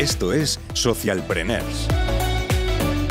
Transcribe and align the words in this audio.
Esto 0.00 0.32
es 0.32 0.58
Socialpreneurs. 0.72 1.86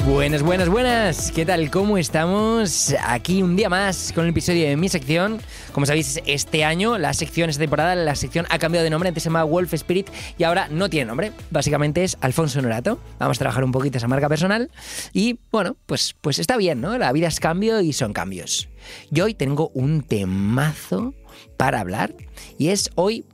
Buenas, 0.07 0.41
buenas, 0.41 0.69
buenas. 0.69 1.31
¿Qué 1.31 1.45
tal? 1.45 1.69
¿Cómo 1.69 1.99
estamos? 1.99 2.95
Aquí 3.05 3.43
un 3.43 3.55
día 3.55 3.69
más 3.69 4.11
con 4.11 4.23
el 4.23 4.31
episodio 4.31 4.67
de 4.67 4.75
mi 4.75 4.89
sección. 4.89 5.39
Como 5.71 5.85
sabéis, 5.85 6.19
este 6.25 6.63
año, 6.63 6.97
la 6.97 7.13
sección, 7.13 7.47
esta 7.51 7.61
temporada, 7.61 7.93
la 7.93 8.15
sección 8.15 8.47
ha 8.49 8.57
cambiado 8.57 8.83
de 8.83 8.89
nombre. 8.89 9.09
Antes 9.09 9.21
se 9.21 9.29
llamaba 9.29 9.45
Wolf 9.45 9.71
Spirit 9.75 10.09
y 10.39 10.43
ahora 10.45 10.67
no 10.69 10.89
tiene 10.89 11.05
nombre. 11.05 11.31
Básicamente 11.51 12.03
es 12.03 12.17
Alfonso 12.21 12.59
Norato. 12.59 12.99
Vamos 13.19 13.37
a 13.37 13.41
trabajar 13.41 13.63
un 13.63 13.71
poquito 13.71 13.99
esa 13.99 14.07
marca 14.07 14.27
personal. 14.27 14.71
Y 15.13 15.37
bueno, 15.51 15.77
pues, 15.85 16.15
pues 16.19 16.39
está 16.39 16.57
bien, 16.57 16.81
¿no? 16.81 16.97
La 16.97 17.11
vida 17.11 17.27
es 17.27 17.39
cambio 17.39 17.81
y 17.81 17.93
son 17.93 18.13
cambios. 18.13 18.67
Y 19.11 19.21
hoy 19.21 19.35
tengo 19.35 19.69
un 19.75 20.01
temazo 20.01 21.13
para 21.55 21.81
hablar. 21.81 22.15
Y 22.57 22.69
es 22.69 22.89
hoy, 22.95 23.25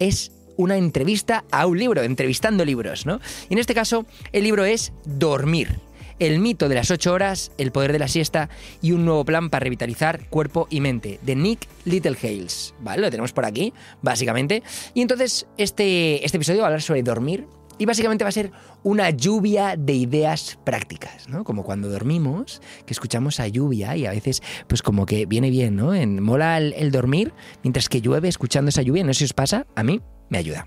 es 0.00 0.32
una 0.60 0.76
entrevista 0.76 1.44
a 1.50 1.66
un 1.66 1.78
libro, 1.78 2.02
entrevistando 2.02 2.64
libros, 2.64 3.06
¿no? 3.06 3.20
Y 3.48 3.54
en 3.54 3.58
este 3.58 3.74
caso, 3.74 4.06
el 4.32 4.44
libro 4.44 4.64
es 4.64 4.92
Dormir 5.04 5.80
el 6.20 6.38
mito 6.38 6.68
de 6.68 6.76
las 6.76 6.90
8 6.90 7.12
horas, 7.12 7.50
El 7.58 7.72
poder 7.72 7.92
de 7.92 7.98
la 7.98 8.06
siesta 8.06 8.50
y 8.80 8.92
un 8.92 9.04
nuevo 9.04 9.24
plan 9.24 9.50
para 9.50 9.64
revitalizar 9.64 10.28
cuerpo 10.28 10.68
y 10.70 10.80
mente, 10.80 11.18
de 11.22 11.34
Nick 11.34 11.66
Littlehales. 11.86 12.74
¿Vale? 12.80 13.02
Lo 13.02 13.10
tenemos 13.10 13.32
por 13.32 13.46
aquí, 13.46 13.72
básicamente. 14.02 14.62
Y 14.94 15.00
entonces, 15.00 15.46
este, 15.56 16.24
este 16.24 16.36
episodio 16.36 16.60
va 16.60 16.66
a 16.66 16.68
hablar 16.68 16.82
sobre 16.82 17.02
dormir. 17.02 17.46
Y 17.78 17.86
básicamente 17.86 18.24
va 18.24 18.28
a 18.28 18.32
ser 18.32 18.52
una 18.82 19.08
lluvia 19.08 19.74
de 19.74 19.94
ideas 19.94 20.58
prácticas, 20.64 21.30
¿no? 21.30 21.44
Como 21.44 21.64
cuando 21.64 21.88
dormimos, 21.88 22.60
que 22.84 22.92
escuchamos 22.92 23.40
a 23.40 23.48
lluvia 23.48 23.96
y 23.96 24.04
a 24.04 24.10
veces, 24.10 24.42
pues 24.66 24.82
como 24.82 25.06
que 25.06 25.24
viene 25.24 25.48
bien, 25.48 25.76
¿no? 25.76 25.94
En, 25.94 26.22
mola 26.22 26.58
el, 26.58 26.74
el 26.74 26.90
dormir 26.90 27.32
mientras 27.62 27.88
que 27.88 28.02
llueve 28.02 28.28
escuchando 28.28 28.68
esa 28.68 28.82
lluvia. 28.82 29.02
No 29.02 29.14
sé 29.14 29.20
si 29.20 29.24
os 29.24 29.32
pasa, 29.32 29.66
a 29.74 29.82
mí 29.82 30.02
me 30.30 30.38
ayuda. 30.38 30.66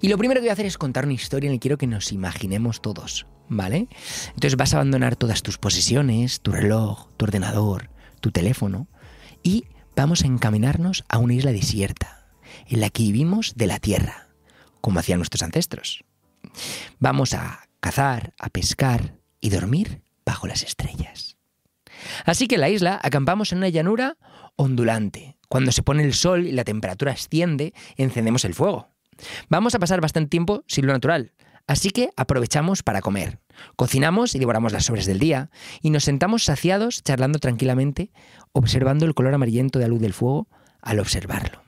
Y 0.00 0.08
lo 0.08 0.16
primero 0.16 0.38
que 0.40 0.44
voy 0.44 0.50
a 0.50 0.54
hacer 0.54 0.66
es 0.66 0.78
contar 0.78 1.04
una 1.04 1.14
historia 1.14 1.48
en 1.48 1.52
la 1.52 1.56
que 1.56 1.62
quiero 1.62 1.78
que 1.78 1.86
nos 1.86 2.12
imaginemos 2.12 2.80
todos. 2.80 3.26
¿vale? 3.48 3.88
Entonces 4.28 4.56
vas 4.56 4.74
a 4.74 4.78
abandonar 4.78 5.16
todas 5.16 5.42
tus 5.42 5.58
posesiones, 5.58 6.40
tu 6.40 6.52
reloj, 6.52 7.08
tu 7.16 7.24
ordenador, 7.26 7.90
tu 8.20 8.30
teléfono 8.30 8.88
y 9.42 9.66
vamos 9.96 10.22
a 10.22 10.26
encaminarnos 10.26 11.04
a 11.08 11.18
una 11.18 11.34
isla 11.34 11.52
desierta, 11.52 12.26
en 12.66 12.80
la 12.80 12.90
que 12.90 13.02
vivimos 13.02 13.54
de 13.56 13.66
la 13.66 13.78
tierra, 13.78 14.28
como 14.80 14.98
hacían 14.98 15.18
nuestros 15.18 15.42
ancestros. 15.42 16.04
Vamos 16.98 17.34
a 17.34 17.68
cazar, 17.80 18.34
a 18.38 18.48
pescar 18.48 19.18
y 19.40 19.50
dormir 19.50 20.02
bajo 20.24 20.46
las 20.46 20.62
estrellas. 20.62 21.36
Así 22.24 22.48
que 22.48 22.56
en 22.56 22.62
la 22.62 22.70
isla 22.70 22.98
acampamos 23.02 23.52
en 23.52 23.58
una 23.58 23.68
llanura 23.68 24.16
ondulante. 24.56 25.36
Cuando 25.54 25.70
se 25.70 25.84
pone 25.84 26.02
el 26.02 26.14
sol 26.14 26.48
y 26.48 26.50
la 26.50 26.64
temperatura 26.64 27.12
asciende, 27.12 27.74
encendemos 27.96 28.44
el 28.44 28.54
fuego. 28.54 28.88
Vamos 29.48 29.76
a 29.76 29.78
pasar 29.78 30.00
bastante 30.00 30.28
tiempo 30.28 30.64
sin 30.66 30.84
lo 30.84 30.92
natural, 30.92 31.30
Así 31.68 31.90
que 31.90 32.10
aprovechamos 32.16 32.82
para 32.82 33.00
comer. 33.00 33.38
Cocinamos 33.76 34.34
y 34.34 34.40
devoramos 34.40 34.72
las 34.72 34.86
sobres 34.86 35.06
del 35.06 35.20
día 35.20 35.50
y 35.80 35.90
nos 35.90 36.02
sentamos 36.02 36.42
saciados 36.42 37.04
charlando 37.04 37.38
tranquilamente, 37.38 38.10
observando 38.50 39.06
el 39.06 39.14
color 39.14 39.32
amarillento 39.32 39.78
de 39.78 39.84
la 39.84 39.90
luz 39.90 40.00
del 40.00 40.12
fuego 40.12 40.48
al 40.82 40.98
observarlo. 40.98 41.62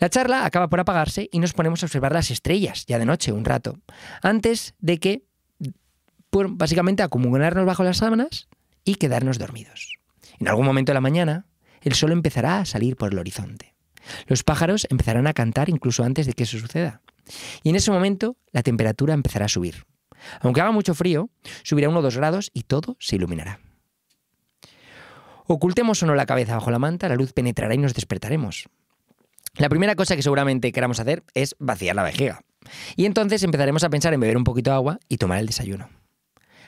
La 0.00 0.10
charla 0.10 0.44
acaba 0.44 0.68
por 0.68 0.80
apagarse 0.80 1.28
y 1.30 1.38
nos 1.38 1.52
ponemos 1.52 1.84
a 1.84 1.86
observar 1.86 2.10
las 2.10 2.32
estrellas, 2.32 2.86
ya 2.86 2.98
de 2.98 3.06
noche, 3.06 3.30
un 3.30 3.44
rato, 3.44 3.78
antes 4.20 4.74
de 4.80 4.98
que, 4.98 5.28
básicamente, 6.32 7.04
acumularnos 7.04 7.66
bajo 7.66 7.84
las 7.84 7.98
sábanas 7.98 8.48
y 8.84 8.96
quedarnos 8.96 9.38
dormidos. 9.38 9.96
En 10.40 10.48
algún 10.48 10.66
momento 10.66 10.90
de 10.90 10.94
la 10.94 11.00
mañana, 11.00 11.46
el 11.84 11.94
sol 11.94 12.12
empezará 12.12 12.58
a 12.58 12.64
salir 12.64 12.96
por 12.96 13.12
el 13.12 13.18
horizonte. 13.18 13.74
Los 14.26 14.42
pájaros 14.42 14.86
empezarán 14.90 15.26
a 15.26 15.32
cantar 15.32 15.68
incluso 15.68 16.02
antes 16.04 16.26
de 16.26 16.32
que 16.32 16.42
eso 16.42 16.58
suceda. 16.58 17.00
Y 17.62 17.70
en 17.70 17.76
ese 17.76 17.90
momento 17.90 18.36
la 18.52 18.62
temperatura 18.62 19.14
empezará 19.14 19.46
a 19.46 19.48
subir. 19.48 19.84
Aunque 20.40 20.60
haga 20.60 20.72
mucho 20.72 20.94
frío, 20.94 21.30
subirá 21.62 21.88
uno 21.88 22.00
o 22.00 22.02
dos 22.02 22.16
grados 22.16 22.50
y 22.52 22.62
todo 22.62 22.96
se 22.98 23.16
iluminará. 23.16 23.60
Ocultemos 25.46 26.02
o 26.02 26.06
no 26.06 26.14
la 26.14 26.26
cabeza 26.26 26.54
bajo 26.54 26.70
la 26.70 26.78
manta, 26.78 27.08
la 27.08 27.16
luz 27.16 27.32
penetrará 27.32 27.74
y 27.74 27.78
nos 27.78 27.94
despertaremos. 27.94 28.68
La 29.56 29.68
primera 29.68 29.94
cosa 29.94 30.16
que 30.16 30.22
seguramente 30.22 30.72
queramos 30.72 31.00
hacer 31.00 31.22
es 31.34 31.54
vaciar 31.58 31.96
la 31.96 32.02
vejiga. 32.02 32.40
Y 32.96 33.04
entonces 33.04 33.42
empezaremos 33.42 33.84
a 33.84 33.90
pensar 33.90 34.14
en 34.14 34.20
beber 34.20 34.36
un 34.36 34.44
poquito 34.44 34.70
de 34.70 34.76
agua 34.76 35.00
y 35.08 35.18
tomar 35.18 35.38
el 35.38 35.46
desayuno. 35.46 35.90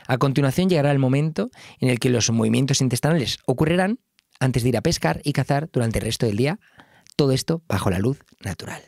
A 0.07 0.19
continuación 0.19 0.69
llegará 0.69 0.93
el 0.93 0.99
momento 0.99 1.51
en 1.81 1.89
el 1.89 1.99
que 1.99 2.11
los 2.11 2.31
movimientos 2.31 2.81
intestinales 2.81 3.39
ocurrirán 3.47 3.99
antes 4.41 4.63
de 4.63 4.71
ir 4.71 4.77
a 4.77 4.83
pescar 4.83 5.21
y 5.25 5.33
cazar 5.33 5.69
durante 5.73 5.99
el 5.99 6.05
resto 6.05 6.27
del 6.27 6.37
día, 6.37 6.59
todo 7.17 7.33
esto 7.33 7.63
bajo 7.67 7.91
la 7.91 7.99
luz 7.99 8.19
natural 8.41 8.83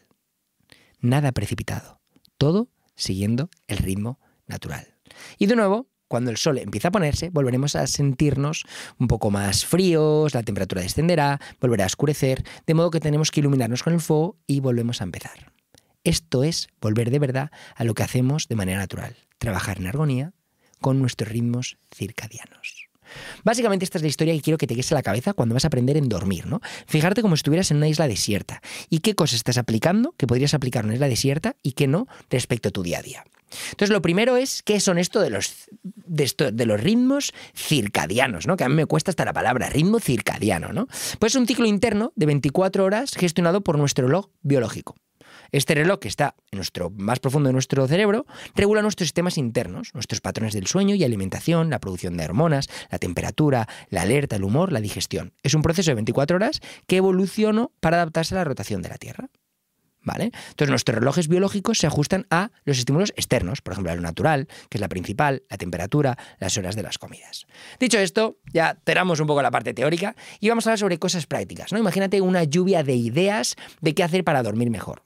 nada 1.01 1.33
precipitado, 1.33 2.01
todo 2.37 2.69
siguiendo 2.95 3.51
el 3.67 3.79
ritmo 3.79 4.19
natural. 4.47 4.95
Y 5.39 5.47
de 5.47 5.57
nuevo, 5.57 5.89
cuando 6.09 6.31
el 6.31 6.37
sol 6.37 6.59
empieza 6.59 6.89
a 6.89 6.93
ponerse, 6.93 7.31
volveremos 7.31 7.77
a 7.77 7.87
sentirnos 7.87 8.65
un 8.99 9.09
poco 9.09 9.31
más 9.31 9.67
fríos, 9.67 10.35
la 10.35 10.43
temperatura 10.43 10.83
descenderá, 10.83 11.41
volverá 11.61 11.85
a 11.85 11.87
oscurecer, 11.87 12.45
de 12.67 12.75
modo 12.75 12.91
que 12.91 13.01
tenemos 13.01 13.31
que 13.31 13.41
iluminarnos 13.41 13.83
con 13.83 13.93
el 13.93 14.01
fuego 14.01 14.37
y 14.47 14.61
volvemos 14.61 15.01
a 15.01 15.05
empezar. 15.05 15.53
Esto 16.05 16.45
es 16.45 16.69
volver 16.81 17.11
de 17.11 17.19
verdad 17.19 17.51
a 17.75 17.85
lo 17.85 17.95
que 17.95 18.03
hacemos 18.03 18.49
de 18.49 18.57
manera 18.57 18.79
natural, 18.79 19.17
trabajar 19.39 19.79
en 19.79 19.87
armonía 19.87 20.33
con 20.81 21.01
nuestros 21.01 21.31
ritmos 21.31 21.77
circadianos. 21.95 22.78
Básicamente 23.45 23.85
esta 23.85 23.99
es 23.99 24.03
la 24.03 24.09
historia 24.09 24.35
que 24.35 24.41
quiero 24.41 24.59
que 24.59 24.67
te 24.67 24.75
quede 24.75 24.87
a 24.91 24.95
la 24.95 25.03
cabeza 25.03 25.33
cuando 25.33 25.55
vas 25.55 25.65
a 25.65 25.69
aprender 25.69 25.97
en 25.97 26.09
dormir, 26.09 26.47
¿no? 26.47 26.61
Fijarte 26.87 27.23
como 27.23 27.37
si 27.37 27.41
estuvieras 27.41 27.71
en 27.71 27.79
una 27.79 27.89
isla 27.89 28.09
desierta 28.09 28.63
y 28.89 29.01
qué 29.01 29.15
cosas 29.15 29.37
estás 29.37 29.59
aplicando 29.59 30.15
que 30.17 30.27
podrías 30.27 30.55
aplicar 30.55 30.85
en 30.85 30.87
una 30.87 30.95
isla 30.95 31.09
desierta 31.09 31.57
y 31.63 31.73
qué 31.73 31.87
no 31.87 32.07
respecto 32.31 32.69
a 32.69 32.73
tu 32.73 32.83
día 32.83 32.99
a 32.99 33.03
día. 33.03 33.25
Entonces, 33.71 33.91
lo 33.91 34.03
primero 34.03 34.37
es 34.37 34.63
qué 34.63 34.79
son 34.81 34.99
esto 34.99 35.21
de 35.21 35.31
los, 35.31 35.69
de 35.83 36.67
los 36.67 36.81
ritmos 36.81 37.33
circadianos, 37.55 38.47
¿no? 38.47 38.57
Que 38.57 38.65
a 38.65 38.69
mí 38.69 38.75
me 38.75 38.87
cuesta 38.87 39.11
hasta 39.11 39.25
la 39.25 39.33
palabra, 39.33 39.71
ritmo 39.71 40.01
circadiano, 40.01 40.73
¿no? 40.73 40.87
Pues 41.19 41.33
es 41.33 41.37
un 41.37 41.47
ciclo 41.47 41.67
interno 41.67 42.13
de 42.15 42.27
24 42.27 42.85
horas 42.85 43.15
gestionado 43.15 43.63
por 43.63 43.79
nuestro 43.79 44.07
reloj 44.07 44.29
biológico. 44.43 44.97
Este 45.51 45.75
reloj 45.75 45.99
que 45.99 46.09
está 46.09 46.35
en 46.51 46.57
nuestro, 46.57 46.91
más 46.91 47.21
profundo 47.21 47.49
de 47.49 47.55
nuestro 47.55 47.87
cerebro 47.89 48.27
regula 48.55 48.83
nuestros 48.83 49.09
sistemas 49.09 49.39
internos, 49.39 49.95
nuestros 49.95 50.21
patrones 50.21 50.55
del 50.55 50.67
sueño 50.67 50.95
y 50.95 51.05
alimentación, 51.05 51.71
la 51.71 51.79
producción 51.79 52.17
de 52.17 52.25
hormonas, 52.25 52.69
la 52.91 52.99
temperatura, 52.99 53.69
la 53.89 54.03
alerta, 54.03 54.37
el 54.37 54.45
humor, 54.45 54.73
la 54.73 54.81
digestión. 54.81 55.33
Es 55.43 55.55
un 55.55 55.63
proceso 55.63 55.91
de 55.91 55.97
24 55.97 56.37
horas 56.37 56.61
que 56.87 56.97
evolucionó 56.97 57.73
para 57.81 57.97
adaptarse 57.97 58.35
a 58.35 58.39
la 58.39 58.45
rotación 58.45 58.83
de 58.83 58.89
la 58.91 58.99
Tierra. 58.99 59.29
¿Vale? 60.01 60.31
Entonces 60.51 60.71
nuestros 60.71 60.97
relojes 60.97 61.29
biológicos 61.29 61.79
se 61.79 61.87
ajustan 61.87 62.27
a 62.31 62.51
los 62.65 62.79
estímulos 62.79 63.13
externos, 63.17 63.61
por 63.61 63.73
ejemplo, 63.73 63.93
a 63.93 63.97
lo 63.97 64.01
natural, 64.01 64.47
que 64.71 64.79
es 64.79 64.81
la 64.81 64.89
principal, 64.89 65.43
la 65.51 65.59
temperatura, 65.59 66.17
las 66.39 66.57
horas 66.57 66.77
de 66.77 66.83
las 66.83 66.99
comidas. 66.99 67.47
Dicho 67.79 67.99
esto, 67.99 68.39
ya 68.53 68.79
tenemos 68.85 69.21
un 69.21 69.27
poco 69.27 69.43
la 69.43 69.51
parte 69.51 69.75
teórica 69.75 70.15
y 70.41 70.49
vamos 70.49 70.67
a 70.67 70.71
hablar 70.71 70.79
sobre 70.79 70.99
cosas 70.99 71.27
prácticas. 71.27 71.73
¿no? 71.73 71.79
Imagínate 71.79 72.21
una 72.21 72.45
lluvia 72.45 72.83
de 72.85 72.95
ideas 72.95 73.57
de 73.81 73.95
qué 73.95 74.03
hacer 74.03 74.25
para 74.25 74.43
dormir 74.43 74.71
mejor. 74.71 75.03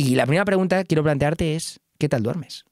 Y 0.00 0.14
la 0.14 0.24
primera 0.24 0.46
pregunta 0.46 0.78
que 0.78 0.86
quiero 0.86 1.02
plantearte 1.02 1.56
es, 1.56 1.78
¿qué 1.98 2.08
tal 2.08 2.22
duermes? 2.22 2.64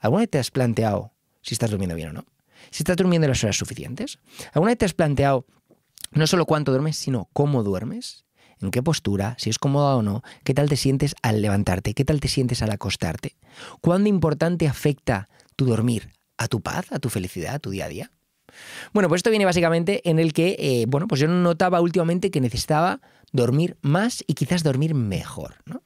¿Alguna 0.00 0.20
vez 0.20 0.30
te 0.30 0.38
has 0.38 0.50
planteado 0.50 1.12
si 1.42 1.52
estás 1.52 1.70
durmiendo 1.70 1.94
bien 1.94 2.08
o 2.08 2.12
no? 2.14 2.24
Si 2.70 2.82
estás 2.82 2.96
durmiendo 2.96 3.28
las 3.28 3.44
horas 3.44 3.58
suficientes. 3.58 4.18
¿Alguna 4.54 4.70
vez 4.70 4.78
te 4.78 4.86
has 4.86 4.94
planteado 4.94 5.44
no 6.12 6.26
solo 6.26 6.46
cuánto 6.46 6.72
duermes, 6.72 6.96
sino 6.96 7.28
cómo 7.34 7.62
duermes? 7.62 8.24
¿En 8.58 8.70
qué 8.70 8.82
postura? 8.82 9.36
Si 9.38 9.50
es 9.50 9.58
cómoda 9.58 9.96
o 9.96 10.02
no. 10.02 10.22
¿Qué 10.44 10.54
tal 10.54 10.70
te 10.70 10.78
sientes 10.78 11.14
al 11.20 11.42
levantarte? 11.42 11.92
¿Qué 11.92 12.06
tal 12.06 12.20
te 12.20 12.28
sientes 12.28 12.62
al 12.62 12.70
acostarte? 12.70 13.36
¿Cuán 13.82 14.06
importante 14.06 14.66
afecta 14.66 15.28
tu 15.56 15.66
dormir 15.66 16.10
a 16.38 16.48
tu 16.48 16.62
paz, 16.62 16.86
a 16.90 16.98
tu 16.98 17.10
felicidad, 17.10 17.56
a 17.56 17.58
tu 17.58 17.68
día 17.68 17.84
a 17.84 17.88
día? 17.88 18.10
Bueno, 18.92 19.08
pues 19.08 19.20
esto 19.20 19.30
viene 19.30 19.44
básicamente 19.44 20.08
en 20.08 20.18
el 20.18 20.32
que, 20.32 20.56
eh, 20.58 20.84
bueno, 20.88 21.08
pues 21.08 21.20
yo 21.20 21.28
notaba 21.28 21.80
últimamente 21.80 22.30
que 22.30 22.40
necesitaba 22.40 23.00
dormir 23.32 23.76
más 23.82 24.24
y 24.26 24.34
quizás 24.34 24.62
dormir 24.62 24.94
mejor, 24.94 25.56
¿no? 25.66 25.82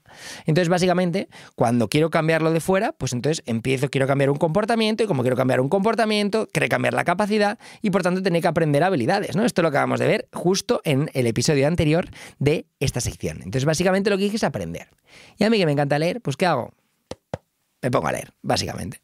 Entonces, 0.47 0.69
básicamente, 0.69 1.29
cuando 1.55 1.88
quiero 1.88 2.11
cambiarlo 2.11 2.52
de 2.52 2.61
fuera, 2.61 2.93
pues 2.93 3.12
entonces 3.12 3.43
empiezo, 3.46 3.90
quiero 3.90 4.06
cambiar 4.06 4.31
un 4.31 4.37
comportamiento 4.37 5.05
y 5.05 5.06
como 5.06 5.23
quiero 5.23 5.37
cambiar 5.37 5.61
un 5.61 5.69
comportamiento, 5.69 6.49
quiero 6.52 6.69
cambiar 6.69 6.94
la 6.94 7.05
capacidad 7.05 7.58
y 7.82 7.90
por 7.90 8.02
tanto 8.02 8.23
tener 8.23 8.43
que 8.43 8.49
aprender 8.49 8.82
habilidades, 8.82 9.37
¿no? 9.37 9.44
Esto 9.44 9.62
lo 9.62 9.69
acabamos 9.69 10.00
de 10.00 10.06
ver 10.06 10.29
justo 10.32 10.81
en 10.84 11.11
el 11.14 11.26
episodio 11.26 11.67
anterior 11.67 12.08
de 12.38 12.67
esta 12.81 13.00
sección. 13.00 13.38
Entonces, 13.38 13.64
básicamente 13.64 14.11
lo 14.11 14.17
que 14.17 14.25
dije 14.25 14.37
es 14.37 14.44
aprender. 14.44 14.88
Y 15.38 15.44
a 15.44 15.50
mí 15.50 15.58
que 15.58 15.67
me 15.67 15.73
encanta 15.73 15.99
leer, 15.99 16.20
pues 16.20 16.37
¿qué 16.37 16.46
hago? 16.46 16.73
Me 17.82 17.90
pongo 17.90 18.08
a 18.08 18.12
leer, 18.12 18.32
básicamente. 18.43 19.00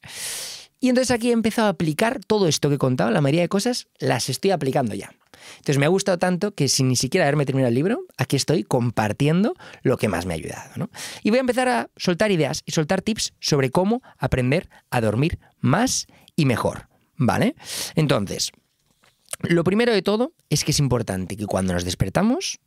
Y 0.80 0.88
entonces 0.88 1.10
aquí 1.10 1.30
he 1.30 1.32
empezado 1.32 1.68
a 1.68 1.70
aplicar 1.70 2.20
todo 2.24 2.48
esto 2.48 2.68
que 2.68 2.76
he 2.76 2.78
contado, 2.78 3.10
la 3.10 3.20
mayoría 3.20 3.42
de 3.42 3.48
cosas 3.48 3.88
las 3.98 4.28
estoy 4.28 4.50
aplicando 4.50 4.94
ya. 4.94 5.12
Entonces 5.58 5.78
me 5.78 5.86
ha 5.86 5.90
gustado 5.90 6.18
tanto 6.18 6.54
que 6.54 6.68
sin 6.68 6.88
ni 6.88 6.96
siquiera 6.96 7.24
haberme 7.24 7.46
terminado 7.46 7.68
el 7.68 7.74
libro, 7.74 8.04
aquí 8.16 8.36
estoy 8.36 8.64
compartiendo 8.64 9.54
lo 9.82 9.96
que 9.96 10.08
más 10.08 10.26
me 10.26 10.34
ha 10.34 10.36
ayudado. 10.36 10.90
Y 11.22 11.30
voy 11.30 11.38
a 11.38 11.40
empezar 11.40 11.68
a 11.68 11.90
soltar 11.96 12.30
ideas 12.30 12.62
y 12.66 12.72
soltar 12.72 13.02
tips 13.02 13.32
sobre 13.40 13.70
cómo 13.70 14.02
aprender 14.18 14.68
a 14.90 15.00
dormir 15.00 15.38
más 15.60 16.06
y 16.34 16.46
mejor. 16.46 16.88
¿Vale? 17.18 17.54
Entonces, 17.94 18.52
lo 19.40 19.64
primero 19.64 19.92
de 19.92 20.02
todo 20.02 20.34
es 20.50 20.64
que 20.64 20.72
es 20.72 20.78
importante 20.78 21.36
que 21.36 21.46
cuando 21.46 21.72
nos 21.72 21.84
despertamos, 21.84 22.58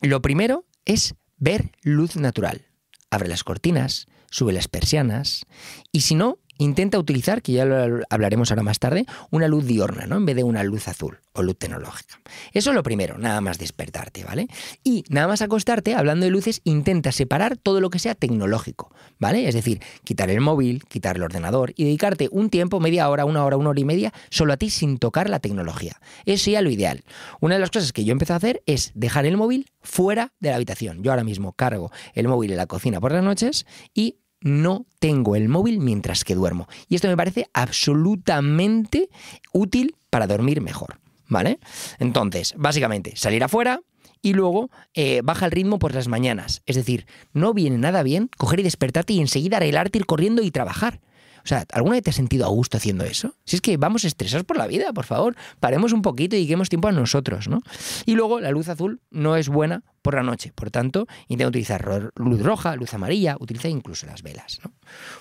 lo 0.00 0.22
primero 0.22 0.64
es 0.86 1.14
ver 1.36 1.72
luz 1.82 2.16
natural 2.16 2.66
abre 3.10 3.28
las 3.28 3.44
cortinas, 3.44 4.06
sube 4.30 4.52
las 4.52 4.68
persianas 4.68 5.46
y 5.92 6.02
si 6.02 6.14
no, 6.14 6.38
intenta 6.58 6.98
utilizar, 6.98 7.42
que 7.42 7.52
ya 7.52 7.64
lo 7.64 8.00
hablaremos 8.10 8.50
ahora 8.50 8.62
más 8.62 8.78
tarde, 8.78 9.06
una 9.30 9.48
luz 9.48 9.66
diurna, 9.66 10.06
¿no? 10.06 10.16
En 10.16 10.26
vez 10.26 10.36
de 10.36 10.44
una 10.44 10.62
luz 10.62 10.88
azul 10.88 11.18
o 11.32 11.42
luz 11.42 11.56
tecnológica. 11.58 12.20
Eso 12.52 12.70
es 12.70 12.76
lo 12.76 12.82
primero, 12.82 13.18
nada 13.18 13.40
más 13.40 13.58
despertarte, 13.58 14.24
¿vale? 14.24 14.48
Y 14.82 15.04
nada 15.08 15.28
más 15.28 15.42
acostarte, 15.42 15.94
hablando 15.94 16.24
de 16.24 16.30
luces, 16.30 16.60
intenta 16.64 17.12
separar 17.12 17.56
todo 17.56 17.80
lo 17.80 17.90
que 17.90 17.98
sea 17.98 18.14
tecnológico, 18.14 18.90
¿vale? 19.18 19.48
Es 19.48 19.54
decir, 19.54 19.80
quitar 20.04 20.30
el 20.30 20.40
móvil, 20.40 20.84
quitar 20.84 21.16
el 21.16 21.22
ordenador 21.22 21.72
y 21.76 21.84
dedicarte 21.84 22.28
un 22.30 22.50
tiempo, 22.50 22.80
media 22.80 23.08
hora, 23.08 23.24
una 23.24 23.44
hora, 23.44 23.56
una 23.56 23.70
hora 23.70 23.80
y 23.80 23.84
media, 23.84 24.12
solo 24.30 24.52
a 24.52 24.56
ti 24.56 24.70
sin 24.70 24.98
tocar 24.98 25.28
la 25.28 25.40
tecnología. 25.40 26.00
Eso 26.24 26.44
sería 26.44 26.62
lo 26.62 26.70
ideal. 26.70 27.04
Una 27.40 27.54
de 27.54 27.60
las 27.60 27.70
cosas 27.70 27.92
que 27.92 28.04
yo 28.04 28.12
empecé 28.12 28.32
a 28.32 28.36
hacer 28.36 28.62
es 28.66 28.92
dejar 28.94 29.26
el 29.26 29.36
móvil 29.36 29.70
fuera 29.80 30.32
de 30.40 30.50
la 30.50 30.56
habitación. 30.56 31.02
Yo 31.02 31.10
ahora 31.10 31.24
mismo 31.24 31.52
cargo 31.52 31.90
el 32.14 32.28
móvil 32.28 32.52
en 32.52 32.56
la 32.56 32.66
cocina 32.66 33.00
por 33.00 33.12
las 33.12 33.22
noches 33.22 33.66
y 33.94 34.16
no 34.46 34.86
tengo 35.00 35.34
el 35.34 35.48
móvil 35.48 35.80
mientras 35.80 36.24
que 36.24 36.36
duermo. 36.36 36.68
Y 36.88 36.94
esto 36.94 37.08
me 37.08 37.16
parece 37.16 37.48
absolutamente 37.52 39.08
útil 39.52 39.96
para 40.08 40.26
dormir 40.26 40.60
mejor. 40.60 41.00
¿Vale? 41.28 41.58
Entonces, 41.98 42.54
básicamente, 42.56 43.16
salir 43.16 43.42
afuera, 43.42 43.80
y 44.22 44.32
luego 44.32 44.70
eh, 44.94 45.20
baja 45.24 45.46
el 45.46 45.52
ritmo 45.52 45.78
por 45.78 45.94
las 45.94 46.06
mañanas. 46.06 46.62
Es 46.66 46.76
decir, 46.76 47.06
no 47.32 47.52
viene 47.52 47.78
nada 47.78 48.02
bien 48.04 48.30
coger 48.36 48.60
y 48.60 48.62
despertarte 48.62 49.12
y 49.12 49.20
enseguida 49.20 49.56
arreglarte, 49.56 49.98
ir 49.98 50.06
corriendo 50.06 50.42
y 50.42 50.50
trabajar. 50.50 51.00
O 51.46 51.48
sea, 51.48 51.64
¿alguna 51.70 51.94
vez 51.94 52.02
te 52.02 52.10
has 52.10 52.16
sentido 52.16 52.44
a 52.44 52.48
gusto 52.48 52.76
haciendo 52.76 53.04
eso? 53.04 53.36
Si 53.44 53.54
es 53.54 53.62
que 53.62 53.76
vamos 53.76 54.04
estresados 54.04 54.44
por 54.44 54.56
la 54.56 54.66
vida, 54.66 54.92
por 54.92 55.04
favor, 55.04 55.36
paremos 55.60 55.92
un 55.92 56.02
poquito 56.02 56.34
y 56.34 56.40
dediquemos 56.40 56.68
tiempo 56.68 56.88
a 56.88 56.92
nosotros, 56.92 57.46
¿no? 57.46 57.62
Y 58.04 58.16
luego 58.16 58.40
la 58.40 58.50
luz 58.50 58.68
azul 58.68 59.00
no 59.12 59.36
es 59.36 59.48
buena 59.48 59.84
por 60.02 60.16
la 60.16 60.24
noche, 60.24 60.52
por 60.52 60.72
tanto, 60.72 61.06
intenta 61.28 61.50
utilizar 61.50 62.10
luz 62.16 62.42
roja, 62.42 62.74
luz 62.74 62.94
amarilla, 62.94 63.36
utiliza 63.38 63.68
incluso 63.68 64.06
las 64.06 64.24
velas, 64.24 64.58
¿no? 64.64 64.72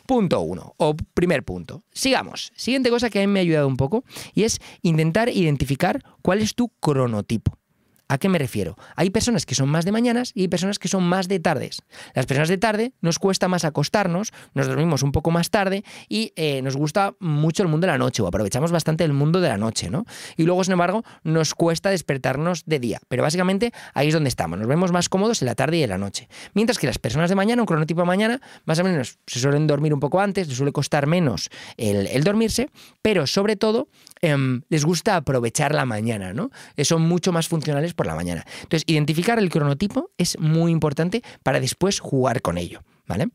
Punto 0.07 0.41
uno, 0.41 0.73
o 0.77 0.95
primer 1.13 1.43
punto. 1.43 1.83
Sigamos. 1.91 2.51
Siguiente 2.55 2.89
cosa 2.89 3.11
que 3.11 3.19
a 3.19 3.21
mí 3.21 3.27
me 3.27 3.41
ha 3.41 3.43
ayudado 3.43 3.67
un 3.67 3.77
poco 3.77 4.03
y 4.33 4.45
es 4.45 4.59
intentar 4.81 5.29
identificar 5.29 6.01
cuál 6.23 6.41
es 6.41 6.55
tu 6.55 6.69
cronotipo. 6.79 7.59
¿A 8.07 8.19
qué 8.19 8.29
me 8.29 8.37
refiero? 8.37 8.77
Hay 8.95 9.09
personas 9.09 9.45
que 9.47 9.55
son 9.55 9.67
más 9.69 9.83
de 9.83 9.91
mañanas 9.91 10.31
y 10.35 10.41
hay 10.41 10.47
personas 10.47 10.77
que 10.77 10.87
son 10.87 11.03
más 11.03 11.27
de 11.27 11.39
tardes. 11.39 11.81
Las 12.13 12.27
personas 12.27 12.49
de 12.49 12.59
tarde 12.59 12.93
nos 13.01 13.17
cuesta 13.17 13.47
más 13.47 13.65
acostarnos, 13.65 14.31
nos 14.53 14.67
dormimos 14.67 15.01
un 15.01 15.11
poco 15.11 15.31
más 15.31 15.49
tarde 15.49 15.83
y 16.07 16.31
eh, 16.35 16.61
nos 16.61 16.75
gusta 16.75 17.15
mucho 17.19 17.63
el 17.63 17.69
mundo 17.69 17.87
de 17.87 17.93
la 17.93 17.97
noche 17.97 18.21
o 18.21 18.27
aprovechamos 18.27 18.71
bastante 18.71 19.03
el 19.03 19.13
mundo 19.13 19.41
de 19.41 19.49
la 19.49 19.57
noche, 19.57 19.89
¿no? 19.89 20.05
Y 20.37 20.43
luego, 20.43 20.63
sin 20.63 20.73
embargo, 20.73 21.03
nos 21.23 21.55
cuesta 21.55 21.89
despertarnos 21.89 22.63
de 22.65 22.79
día. 22.79 22.99
Pero 23.07 23.23
básicamente 23.23 23.71
ahí 23.95 24.09
es 24.09 24.13
donde 24.13 24.29
estamos. 24.29 24.59
Nos 24.59 24.67
vemos 24.67 24.91
más 24.91 25.09
cómodos 25.09 25.41
en 25.41 25.47
la 25.47 25.55
tarde 25.55 25.77
y 25.77 25.83
en 25.83 25.89
la 25.89 25.97
noche. 25.97 26.29
Mientras 26.53 26.77
que 26.77 26.85
las 26.85 26.99
personas 26.99 27.29
de 27.29 27.35
mañana, 27.35 27.63
un 27.63 27.65
cronotipo 27.65 28.01
de 28.01 28.07
mañana, 28.07 28.39
más 28.65 28.77
o 28.77 28.83
menos 28.83 29.17
se 29.25 29.39
suelen 29.39 29.65
dormir 29.65 29.95
un 29.95 29.99
poco 29.99 30.19
antes, 30.19 30.47
les 30.47 30.57
suele 30.57 30.71
costar 30.71 31.07
menos 31.07 31.49
el, 31.77 32.23
dormirse, 32.23 32.69
pero 33.01 33.25
sobre 33.25 33.55
todo 33.55 33.87
em, 34.21 34.61
les 34.69 34.85
gusta 34.85 35.15
aprovechar 35.15 35.73
la 35.73 35.85
mañana, 35.85 36.33
¿no? 36.33 36.51
Son 36.83 37.01
mucho 37.01 37.31
más 37.31 37.47
funcionales 37.47 37.94
por 37.95 38.05
la 38.05 38.15
mañana. 38.15 38.45
Entonces, 38.61 38.83
identificar 38.87 39.39
el 39.39 39.49
cronotipo 39.49 40.11
es 40.17 40.37
muy 40.39 40.71
importante 40.71 41.23
para 41.43 41.59
después 41.59 41.99
jugar 41.99 42.41
con 42.41 42.57
ello, 42.57 42.81
¿vale? 43.07 43.29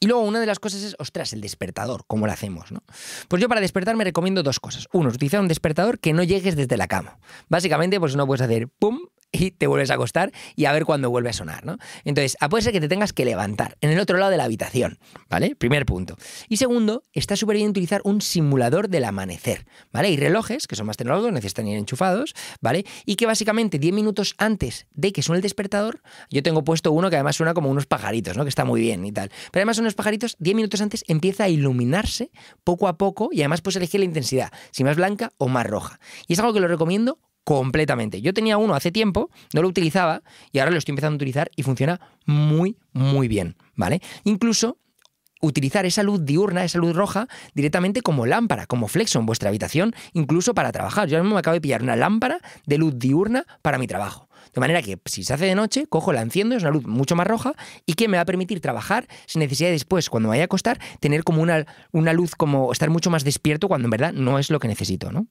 Y 0.00 0.06
luego 0.06 0.22
una 0.22 0.40
de 0.40 0.46
las 0.46 0.58
cosas 0.58 0.82
es, 0.82 0.96
ostras, 0.98 1.32
el 1.32 1.40
despertador, 1.40 2.04
¿cómo 2.06 2.26
lo 2.26 2.32
hacemos? 2.32 2.72
¿no? 2.72 2.82
Pues 3.28 3.40
yo 3.40 3.48
para 3.48 3.60
despertar 3.60 3.94
me 3.96 4.04
recomiendo 4.04 4.42
dos 4.42 4.58
cosas. 4.58 4.88
Uno, 4.92 5.10
utilizar 5.10 5.40
un 5.40 5.48
despertador 5.48 5.98
que 5.98 6.12
no 6.12 6.22
llegues 6.22 6.56
desde 6.56 6.76
la 6.76 6.88
cama. 6.88 7.18
Básicamente, 7.48 8.00
pues 8.00 8.16
no 8.16 8.26
puedes 8.26 8.40
hacer 8.40 8.68
pum 8.68 8.98
y 9.32 9.50
te 9.50 9.66
vuelves 9.66 9.90
a 9.90 9.94
acostar 9.94 10.30
y 10.54 10.66
a 10.66 10.72
ver 10.72 10.84
cuándo 10.84 11.10
vuelve 11.10 11.30
a 11.30 11.32
sonar, 11.32 11.64
¿no? 11.64 11.78
Entonces, 12.04 12.36
a 12.40 12.48
puede 12.48 12.62
ser 12.62 12.72
que 12.72 12.80
te 12.80 12.88
tengas 12.88 13.12
que 13.12 13.24
levantar 13.24 13.76
en 13.80 13.90
el 13.90 13.98
otro 13.98 14.18
lado 14.18 14.30
de 14.30 14.36
la 14.36 14.44
habitación, 14.44 14.98
¿vale? 15.28 15.56
Primer 15.56 15.86
punto. 15.86 16.16
Y 16.48 16.58
segundo, 16.58 17.02
está 17.12 17.34
súper 17.34 17.56
bien 17.56 17.70
utilizar 17.70 18.02
un 18.04 18.20
simulador 18.20 18.88
del 18.88 19.04
amanecer, 19.04 19.66
¿vale? 19.90 20.10
Y 20.10 20.16
relojes, 20.16 20.66
que 20.66 20.76
son 20.76 20.86
más 20.86 20.98
tecnológicos, 20.98 21.32
necesitan 21.32 21.66
ir 21.66 21.78
enchufados, 21.78 22.34
¿vale? 22.60 22.84
Y 23.06 23.16
que 23.16 23.26
básicamente 23.26 23.78
10 23.78 23.94
minutos 23.94 24.34
antes 24.36 24.86
de 24.92 25.12
que 25.12 25.22
suene 25.22 25.38
el 25.38 25.42
despertador, 25.42 26.02
yo 26.30 26.42
tengo 26.42 26.62
puesto 26.62 26.92
uno 26.92 27.08
que 27.08 27.16
además 27.16 27.36
suena 27.36 27.54
como 27.54 27.70
unos 27.70 27.86
pajaritos, 27.86 28.36
¿no? 28.36 28.44
Que 28.44 28.50
está 28.50 28.64
muy 28.66 28.80
bien 28.80 29.04
y 29.06 29.12
tal. 29.12 29.30
Pero 29.50 29.62
además 29.62 29.78
unos 29.78 29.94
pajaritos, 29.94 30.36
10 30.40 30.56
minutos 30.56 30.80
antes 30.82 31.04
empieza 31.08 31.44
a 31.44 31.48
iluminarse 31.48 32.30
poco 32.64 32.86
a 32.86 32.98
poco 32.98 33.30
y 33.32 33.40
además 33.40 33.62
puedes 33.62 33.76
elegir 33.76 34.00
la 34.00 34.04
intensidad, 34.04 34.52
si 34.72 34.84
más 34.84 34.96
blanca 34.96 35.32
o 35.38 35.48
más 35.48 35.66
roja. 35.66 35.98
Y 36.26 36.34
es 36.34 36.38
algo 36.38 36.52
que 36.52 36.60
lo 36.60 36.68
recomiendo 36.68 37.18
completamente. 37.44 38.20
Yo 38.20 38.32
tenía 38.34 38.58
uno 38.58 38.74
hace 38.74 38.92
tiempo, 38.92 39.30
no 39.52 39.62
lo 39.62 39.68
utilizaba 39.68 40.22
y 40.52 40.58
ahora 40.58 40.70
lo 40.70 40.78
estoy 40.78 40.92
empezando 40.92 41.14
a 41.14 41.16
utilizar 41.16 41.50
y 41.56 41.62
funciona 41.62 42.00
muy, 42.26 42.76
muy 42.92 43.28
bien, 43.28 43.56
¿vale? 43.74 44.00
Incluso 44.24 44.78
utilizar 45.42 45.84
esa 45.84 46.02
luz 46.02 46.24
diurna, 46.24 46.64
esa 46.64 46.78
luz 46.78 46.94
roja, 46.94 47.26
directamente 47.54 48.00
como 48.00 48.26
lámpara, 48.26 48.66
como 48.66 48.88
flexo 48.88 49.18
en 49.18 49.26
vuestra 49.26 49.48
habitación, 49.48 49.92
incluso 50.12 50.54
para 50.54 50.72
trabajar. 50.72 51.08
Yo 51.08 51.16
ahora 51.16 51.24
mismo 51.24 51.34
me 51.34 51.40
acabo 51.40 51.54
de 51.54 51.60
pillar 51.60 51.82
una 51.82 51.96
lámpara 51.96 52.38
de 52.64 52.78
luz 52.78 52.94
diurna 52.96 53.44
para 53.60 53.76
mi 53.76 53.86
trabajo. 53.86 54.28
De 54.54 54.60
manera 54.60 54.82
que 54.82 54.98
si 55.06 55.24
se 55.24 55.34
hace 55.34 55.46
de 55.46 55.54
noche, 55.54 55.86
cojo, 55.86 56.12
la 56.12 56.22
enciendo, 56.22 56.54
es 56.54 56.62
una 56.62 56.70
luz 56.70 56.86
mucho 56.86 57.16
más 57.16 57.26
roja 57.26 57.54
y 57.86 57.94
que 57.94 58.06
me 58.06 58.18
va 58.18 58.22
a 58.22 58.26
permitir 58.26 58.60
trabajar 58.60 59.08
sin 59.26 59.40
necesidad 59.40 59.68
de 59.68 59.72
después, 59.72 60.08
cuando 60.10 60.28
vaya 60.28 60.42
a 60.42 60.46
acostar, 60.46 60.78
tener 61.00 61.24
como 61.24 61.42
una, 61.42 61.66
una 61.90 62.12
luz, 62.12 62.34
como 62.36 62.70
estar 62.72 62.88
mucho 62.90 63.10
más 63.10 63.24
despierto 63.24 63.66
cuando 63.66 63.86
en 63.86 63.90
verdad 63.90 64.12
no 64.12 64.38
es 64.38 64.50
lo 64.50 64.60
que 64.60 64.68
necesito, 64.68 65.10
¿no? 65.10 65.26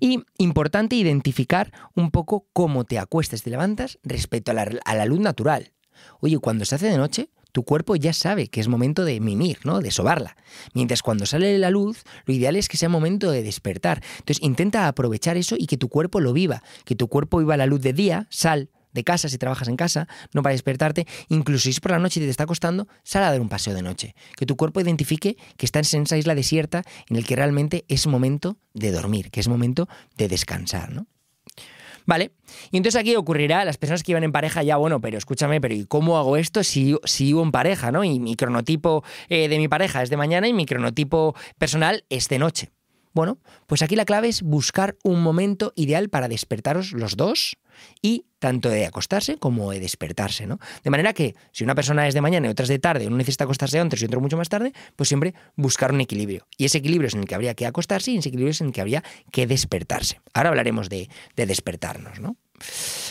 Y 0.00 0.24
importante 0.38 0.96
identificar 0.96 1.72
un 1.94 2.10
poco 2.10 2.46
cómo 2.52 2.84
te 2.84 2.98
acuestas, 2.98 3.42
te 3.42 3.50
levantas 3.50 3.98
respecto 4.02 4.52
a 4.52 4.54
la, 4.54 5.06
luz 5.06 5.20
natural. 5.20 5.72
Oye, 6.20 6.38
cuando 6.38 6.64
se 6.64 6.74
hace 6.74 6.90
de 6.90 6.98
noche, 6.98 7.30
tu 7.52 7.64
cuerpo 7.64 7.96
ya 7.96 8.12
sabe 8.12 8.48
que 8.48 8.60
es 8.60 8.68
momento 8.68 9.04
de 9.04 9.18
mimir, 9.20 9.58
¿no? 9.64 9.80
De 9.80 9.90
sobarla. 9.90 10.36
Mientras 10.74 11.02
cuando 11.02 11.24
sale 11.24 11.56
la 11.58 11.70
luz, 11.70 12.04
lo 12.26 12.34
ideal 12.34 12.56
es 12.56 12.68
que 12.68 12.76
sea 12.76 12.88
momento 12.88 13.30
de 13.30 13.42
despertar. 13.42 14.02
Entonces 14.18 14.42
intenta 14.42 14.88
aprovechar 14.88 15.36
eso 15.38 15.56
y 15.58 15.66
que 15.66 15.78
tu 15.78 15.88
cuerpo 15.88 16.20
lo 16.20 16.32
viva, 16.32 16.62
que 16.84 16.96
tu 16.96 17.08
cuerpo 17.08 17.38
viva 17.38 17.56
la 17.56 17.66
luz 17.66 17.80
de 17.80 17.94
día, 17.94 18.26
sal, 18.30 18.68
de 18.96 19.04
casa, 19.04 19.28
si 19.28 19.38
trabajas 19.38 19.68
en 19.68 19.76
casa, 19.76 20.08
no 20.32 20.42
para 20.42 20.54
despertarte, 20.54 21.06
incluso 21.28 21.64
si 21.64 21.70
es 21.70 21.80
por 21.80 21.92
la 21.92 22.00
noche 22.00 22.18
y 22.18 22.24
te 22.24 22.30
está 22.30 22.46
costando, 22.46 22.88
sal 23.04 23.22
a 23.22 23.30
dar 23.30 23.40
un 23.40 23.48
paseo 23.48 23.74
de 23.74 23.82
noche. 23.82 24.16
Que 24.36 24.46
tu 24.46 24.56
cuerpo 24.56 24.80
identifique 24.80 25.36
que 25.56 25.66
estás 25.66 25.94
en 25.94 26.02
esa 26.02 26.16
isla 26.16 26.34
desierta 26.34 26.82
en 27.08 27.16
el 27.16 27.24
que 27.24 27.36
realmente 27.36 27.84
es 27.86 28.08
momento 28.08 28.56
de 28.74 28.90
dormir, 28.90 29.30
que 29.30 29.38
es 29.38 29.46
momento 29.46 29.88
de 30.16 30.26
descansar, 30.26 30.92
¿no? 30.92 31.06
Vale, 32.06 32.30
y 32.70 32.76
entonces 32.76 33.00
aquí 33.00 33.16
ocurrirá, 33.16 33.64
las 33.64 33.78
personas 33.78 34.04
que 34.04 34.12
iban 34.12 34.22
en 34.22 34.30
pareja 34.30 34.62
ya, 34.62 34.76
bueno, 34.76 35.00
pero 35.00 35.18
escúchame, 35.18 35.60
pero 35.60 35.74
¿y 35.74 35.86
cómo 35.86 36.16
hago 36.18 36.36
esto 36.36 36.62
si, 36.62 36.96
si 37.04 37.32
en 37.32 37.50
pareja, 37.50 37.90
¿no? 37.90 38.04
Y 38.04 38.20
mi 38.20 38.36
cronotipo 38.36 39.02
eh, 39.28 39.48
de 39.48 39.58
mi 39.58 39.66
pareja 39.66 40.02
es 40.02 40.10
de 40.10 40.16
mañana 40.16 40.46
y 40.46 40.52
mi 40.52 40.66
cronotipo 40.66 41.34
personal 41.58 42.04
es 42.08 42.28
de 42.28 42.38
noche. 42.38 42.70
Bueno, 43.12 43.38
pues 43.66 43.82
aquí 43.82 43.96
la 43.96 44.04
clave 44.04 44.28
es 44.28 44.42
buscar 44.42 44.96
un 45.02 45.22
momento 45.22 45.72
ideal 45.74 46.08
para 46.08 46.28
despertaros 46.28 46.92
los 46.92 47.16
dos 47.16 47.56
y 48.02 48.26
tanto 48.46 48.68
de 48.68 48.86
acostarse 48.86 49.38
como 49.38 49.72
de 49.72 49.80
despertarse, 49.80 50.46
¿no? 50.46 50.60
De 50.84 50.90
manera 50.90 51.12
que 51.12 51.34
si 51.50 51.64
una 51.64 51.74
persona 51.74 52.06
es 52.06 52.14
de 52.14 52.20
mañana 52.20 52.46
y 52.46 52.50
otra 52.50 52.62
es 52.62 52.68
de 52.68 52.78
tarde, 52.78 53.08
uno 53.08 53.16
necesita 53.16 53.42
acostarse 53.42 53.80
antes 53.80 54.00
y 54.00 54.04
otro 54.04 54.20
mucho 54.20 54.36
más 54.36 54.48
tarde, 54.48 54.72
pues 54.94 55.08
siempre 55.08 55.34
buscar 55.56 55.90
un 55.90 56.00
equilibrio. 56.00 56.46
Y 56.56 56.64
ese 56.64 56.78
equilibrio 56.78 57.08
es 57.08 57.14
en 57.14 57.22
el 57.22 57.26
que 57.26 57.34
habría 57.34 57.54
que 57.54 57.66
acostarse 57.66 58.12
y 58.12 58.18
ese 58.18 58.28
equilibrio 58.28 58.52
es 58.52 58.60
en 58.60 58.68
el 58.68 58.72
que 58.72 58.80
habría 58.80 59.02
que 59.32 59.48
despertarse. 59.48 60.20
Ahora 60.32 60.50
hablaremos 60.50 60.88
de, 60.88 61.08
despertarnos, 61.34 62.20
¿no? 62.20 62.36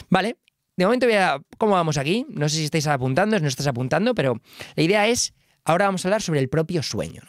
Vale, 0.10 0.38
de 0.78 0.86
momento 0.86 1.06
voy 1.06 1.16
a, 1.16 1.42
¿cómo 1.58 1.74
vamos 1.74 1.98
aquí? 1.98 2.26
No 2.30 2.48
sé 2.48 2.56
si 2.56 2.64
estáis 2.64 2.88
apuntando, 2.88 3.36
si 3.36 3.42
no 3.42 3.50
estás 3.50 3.68
apuntando, 3.68 4.16
pero 4.16 4.40
la 4.76 4.84
idea 4.84 5.06
es, 5.10 5.34
ahora 5.66 5.88
vamos 5.88 6.06
a 6.06 6.08
hablar 6.08 6.22
sobre 6.22 6.40
el 6.40 6.48
propio 6.48 6.82
sueño. 6.82 7.24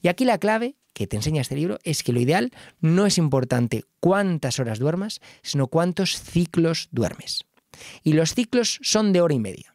Y 0.00 0.08
aquí 0.08 0.24
la 0.24 0.38
clave 0.38 0.76
que 0.92 1.06
te 1.06 1.16
enseña 1.16 1.42
este 1.42 1.56
libro 1.56 1.78
es 1.84 2.02
que 2.02 2.12
lo 2.12 2.20
ideal 2.20 2.52
no 2.80 3.06
es 3.06 3.18
importante 3.18 3.84
cuántas 4.00 4.58
horas 4.58 4.78
duermas, 4.78 5.20
sino 5.42 5.68
cuántos 5.68 6.20
ciclos 6.20 6.88
duermes. 6.92 7.44
Y 8.02 8.12
los 8.12 8.34
ciclos 8.34 8.78
son 8.82 9.12
de 9.12 9.20
hora 9.20 9.34
y 9.34 9.38
media. 9.38 9.74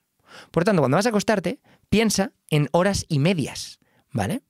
Por 0.52 0.64
tanto, 0.64 0.82
cuando 0.82 0.98
vas 0.98 1.06
a 1.06 1.10
acostarte, 1.10 1.60
piensa 1.90 2.32
en 2.50 2.70
horas 2.72 3.06
y 3.08 3.20
medias, 3.20 3.80
¿vale? 4.12 4.42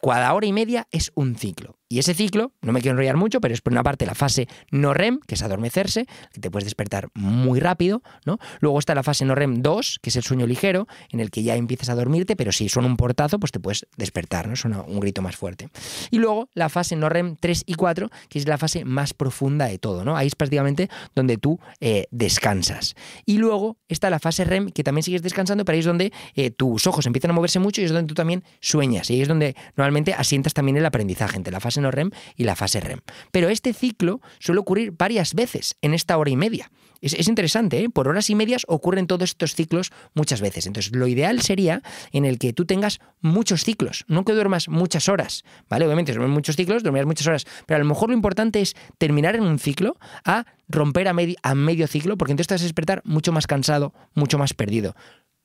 Cada 0.00 0.34
hora 0.34 0.46
y 0.46 0.52
media 0.52 0.88
es 0.90 1.12
un 1.14 1.36
ciclo. 1.36 1.78
Y 1.92 1.98
ese 1.98 2.14
ciclo, 2.14 2.52
no 2.62 2.72
me 2.72 2.80
quiero 2.80 2.92
enrollar 2.92 3.18
mucho, 3.18 3.38
pero 3.42 3.52
es 3.52 3.60
por 3.60 3.74
una 3.74 3.82
parte 3.82 4.06
la 4.06 4.14
fase 4.14 4.48
no 4.70 4.94
REM, 4.94 5.20
que 5.26 5.34
es 5.34 5.42
adormecerse, 5.42 6.06
que 6.32 6.40
te 6.40 6.50
puedes 6.50 6.64
despertar 6.64 7.10
muy 7.12 7.60
rápido, 7.60 8.02
¿no? 8.24 8.38
Luego 8.60 8.78
está 8.78 8.94
la 8.94 9.02
fase 9.02 9.26
no 9.26 9.34
REM 9.34 9.60
2, 9.60 9.98
que 10.00 10.08
es 10.08 10.16
el 10.16 10.22
sueño 10.22 10.46
ligero, 10.46 10.88
en 11.10 11.20
el 11.20 11.30
que 11.30 11.42
ya 11.42 11.54
empiezas 11.54 11.90
a 11.90 11.94
dormirte, 11.94 12.34
pero 12.34 12.50
si 12.50 12.70
suena 12.70 12.88
un 12.88 12.96
portazo, 12.96 13.38
pues 13.38 13.52
te 13.52 13.60
puedes 13.60 13.86
despertar, 13.98 14.48
¿no? 14.48 14.56
Suena 14.56 14.80
un 14.80 15.00
grito 15.00 15.20
más 15.20 15.36
fuerte. 15.36 15.68
Y 16.10 16.16
luego 16.16 16.48
la 16.54 16.70
fase 16.70 16.96
no 16.96 17.10
REM 17.10 17.36
3 17.38 17.64
y 17.66 17.74
4, 17.74 18.08
que 18.30 18.38
es 18.38 18.48
la 18.48 18.56
fase 18.56 18.86
más 18.86 19.12
profunda 19.12 19.66
de 19.66 19.78
todo, 19.78 20.02
¿no? 20.02 20.16
Ahí 20.16 20.28
es 20.28 20.34
prácticamente 20.34 20.88
donde 21.14 21.36
tú 21.36 21.60
eh, 21.80 22.06
descansas. 22.10 22.94
Y 23.26 23.36
luego 23.36 23.76
está 23.88 24.08
la 24.08 24.18
fase 24.18 24.46
REM, 24.46 24.70
que 24.70 24.82
también 24.82 25.02
sigues 25.02 25.20
descansando, 25.20 25.66
pero 25.66 25.74
ahí 25.74 25.80
es 25.80 25.84
donde 25.84 26.10
eh, 26.36 26.50
tus 26.50 26.86
ojos 26.86 27.04
empiezan 27.04 27.32
a 27.32 27.34
moverse 27.34 27.58
mucho 27.58 27.82
y 27.82 27.84
es 27.84 27.92
donde 27.92 28.08
tú 28.08 28.14
también 28.14 28.44
sueñas. 28.62 29.10
Y 29.10 29.16
ahí 29.16 29.20
es 29.20 29.28
donde 29.28 29.54
normalmente 29.76 30.14
asientas 30.14 30.54
también 30.54 30.78
el 30.78 30.86
aprendizaje 30.86 31.36
entre 31.36 31.52
la 31.52 31.60
fase 31.60 31.81
REM 31.90 32.10
y 32.36 32.44
la 32.44 32.56
fase 32.56 32.80
REM. 32.80 33.00
Pero 33.30 33.48
este 33.48 33.72
ciclo 33.72 34.20
suele 34.38 34.60
ocurrir 34.60 34.92
varias 34.92 35.34
veces 35.34 35.76
en 35.82 35.94
esta 35.94 36.16
hora 36.16 36.30
y 36.30 36.36
media. 36.36 36.70
Es, 37.02 37.26
interesante, 37.26 37.82
¿eh? 37.82 37.90
por 37.90 38.06
horas 38.06 38.30
y 38.30 38.36
medias 38.36 38.64
ocurren 38.68 39.08
todos 39.08 39.30
estos 39.30 39.56
ciclos 39.56 39.90
muchas 40.14 40.40
veces. 40.40 40.68
Entonces, 40.68 40.94
lo 40.94 41.08
ideal 41.08 41.42
sería 41.42 41.82
en 42.12 42.24
el 42.24 42.38
que 42.38 42.52
tú 42.52 42.64
tengas 42.64 43.00
muchos 43.20 43.64
ciclos, 43.64 44.04
no 44.06 44.24
que 44.24 44.32
duermas 44.32 44.68
muchas 44.68 45.08
horas, 45.08 45.42
¿vale? 45.68 45.84
Obviamente, 45.84 46.12
si 46.12 46.18
duermes 46.18 46.34
muchos 46.34 46.54
ciclos, 46.54 46.84
dormirás 46.84 47.06
muchas 47.06 47.26
horas, 47.26 47.46
pero 47.66 47.76
a 47.76 47.78
lo 47.80 47.86
mejor 47.86 48.10
lo 48.10 48.14
importante 48.14 48.60
es 48.60 48.76
terminar 48.98 49.34
en 49.34 49.42
un 49.42 49.58
ciclo 49.58 49.98
a 50.24 50.46
romper 50.68 51.08
a, 51.08 51.14
a 51.42 51.54
medio 51.56 51.88
ciclo, 51.88 52.16
porque 52.16 52.32
entonces 52.32 52.46
te 52.46 52.54
vas 52.54 52.62
a 52.62 52.66
despertar 52.66 53.02
mucho 53.04 53.32
más 53.32 53.48
cansado, 53.48 53.92
mucho 54.14 54.38
más 54.38 54.54
perdido. 54.54 54.94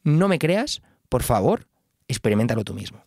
No 0.04 0.28
me 0.28 0.38
creas, 0.38 0.84
por 1.10 1.24
favor, 1.24 1.68
experimentalo 2.08 2.64
tú 2.64 2.76
mismo. 2.76 3.07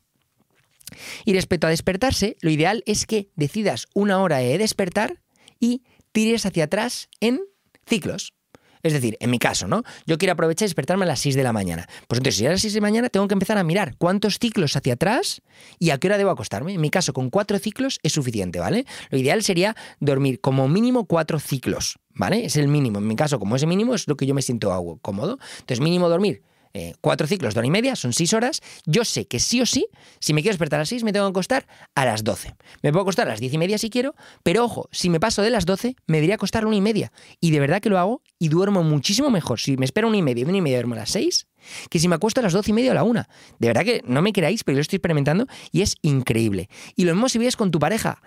Y 1.24 1.34
respecto 1.34 1.66
a 1.66 1.70
despertarse, 1.70 2.36
lo 2.40 2.50
ideal 2.50 2.82
es 2.86 3.06
que 3.06 3.30
decidas 3.36 3.86
una 3.94 4.22
hora 4.22 4.38
de 4.38 4.58
despertar 4.58 5.20
y 5.58 5.82
tires 6.12 6.46
hacia 6.46 6.64
atrás 6.64 7.08
en 7.20 7.40
ciclos. 7.86 8.34
Es 8.82 8.92
decir, 8.94 9.16
en 9.20 9.30
mi 9.30 9.38
caso, 9.38 9.68
¿no? 9.68 9.82
Yo 10.06 10.16
quiero 10.16 10.32
aprovechar 10.32 10.66
y 10.66 10.68
despertarme 10.68 11.04
a 11.04 11.08
las 11.08 11.20
6 11.20 11.34
de 11.34 11.42
la 11.42 11.52
mañana. 11.52 11.86
Pues 12.08 12.18
entonces, 12.18 12.36
si 12.36 12.46
a 12.46 12.50
las 12.50 12.62
6 12.62 12.74
de 12.74 12.80
la 12.80 12.86
mañana, 12.86 13.08
tengo 13.10 13.28
que 13.28 13.34
empezar 13.34 13.58
a 13.58 13.64
mirar 13.64 13.94
cuántos 13.98 14.38
ciclos 14.38 14.74
hacia 14.74 14.94
atrás 14.94 15.42
y 15.78 15.90
a 15.90 15.98
qué 15.98 16.08
hora 16.08 16.18
debo 16.18 16.30
acostarme. 16.30 16.72
En 16.72 16.80
mi 16.80 16.88
caso, 16.88 17.12
con 17.12 17.28
cuatro 17.30 17.58
ciclos 17.58 17.98
es 18.02 18.12
suficiente, 18.12 18.58
¿vale? 18.58 18.86
Lo 19.10 19.18
ideal 19.18 19.42
sería 19.42 19.76
dormir 19.98 20.40
como 20.40 20.66
mínimo 20.68 21.04
cuatro 21.04 21.38
ciclos, 21.38 21.98
¿vale? 22.14 22.46
Es 22.46 22.56
el 22.56 22.68
mínimo. 22.68 22.98
En 22.98 23.06
mi 23.06 23.16
caso, 23.16 23.38
como 23.38 23.56
ese 23.56 23.66
mínimo, 23.66 23.94
es 23.94 24.08
lo 24.08 24.16
que 24.16 24.26
yo 24.26 24.34
me 24.34 24.42
siento 24.42 24.98
cómodo. 25.02 25.38
Entonces, 25.58 25.80
mínimo 25.80 26.08
dormir 26.08 26.42
eh, 26.72 26.94
cuatro 27.00 27.26
ciclos 27.26 27.54
de 27.54 27.60
hora 27.60 27.66
y 27.66 27.70
media, 27.70 27.96
son 27.96 28.12
seis 28.12 28.32
horas. 28.32 28.60
Yo 28.86 29.04
sé 29.04 29.26
que 29.26 29.40
sí 29.40 29.60
o 29.60 29.66
sí, 29.66 29.86
si 30.20 30.34
me 30.34 30.42
quiero 30.42 30.54
despertar 30.54 30.78
a 30.78 30.82
las 30.82 30.88
seis, 30.88 31.02
me 31.02 31.12
tengo 31.12 31.26
que 31.26 31.30
acostar 31.30 31.66
a 31.94 32.04
las 32.04 32.24
doce. 32.24 32.54
Me 32.82 32.92
puedo 32.92 33.02
acostar 33.02 33.26
a 33.26 33.30
las 33.30 33.40
diez 33.40 33.52
y 33.52 33.58
media 33.58 33.78
si 33.78 33.90
quiero, 33.90 34.14
pero 34.42 34.64
ojo, 34.64 34.88
si 34.92 35.10
me 35.10 35.20
paso 35.20 35.42
de 35.42 35.50
las 35.50 35.66
doce, 35.66 35.96
me 36.06 36.18
debería 36.18 36.36
acostar 36.36 36.66
una 36.66 36.76
y 36.76 36.80
media. 36.80 37.12
Y 37.40 37.50
de 37.50 37.60
verdad 37.60 37.80
que 37.80 37.88
lo 37.88 37.98
hago 37.98 38.22
y 38.38 38.48
duermo 38.48 38.82
muchísimo 38.82 39.30
mejor. 39.30 39.60
Si 39.60 39.76
me 39.76 39.84
espero 39.84 40.08
una 40.08 40.16
y 40.16 40.22
media 40.22 40.46
una 40.46 40.58
y 40.58 40.62
media 40.62 40.78
duermo 40.78 40.94
a 40.94 40.98
las 40.98 41.10
seis, 41.10 41.46
que 41.88 41.98
si 41.98 42.08
me 42.08 42.14
acuesto 42.14 42.40
a 42.40 42.42
las 42.42 42.52
doce 42.52 42.70
y 42.70 42.74
media 42.74 42.90
o 42.90 42.92
a 42.92 42.94
la 42.94 43.02
una. 43.02 43.28
De 43.58 43.68
verdad 43.68 43.84
que 43.84 44.02
no 44.06 44.22
me 44.22 44.32
creáis, 44.32 44.64
pero 44.64 44.74
yo 44.74 44.78
lo 44.78 44.82
estoy 44.82 44.96
experimentando 44.96 45.46
y 45.72 45.82
es 45.82 45.96
increíble. 46.02 46.68
Y 46.96 47.04
lo 47.04 47.14
mismo 47.14 47.28
si 47.28 47.38
vives 47.38 47.56
con 47.56 47.70
tu 47.70 47.78
pareja. 47.78 48.22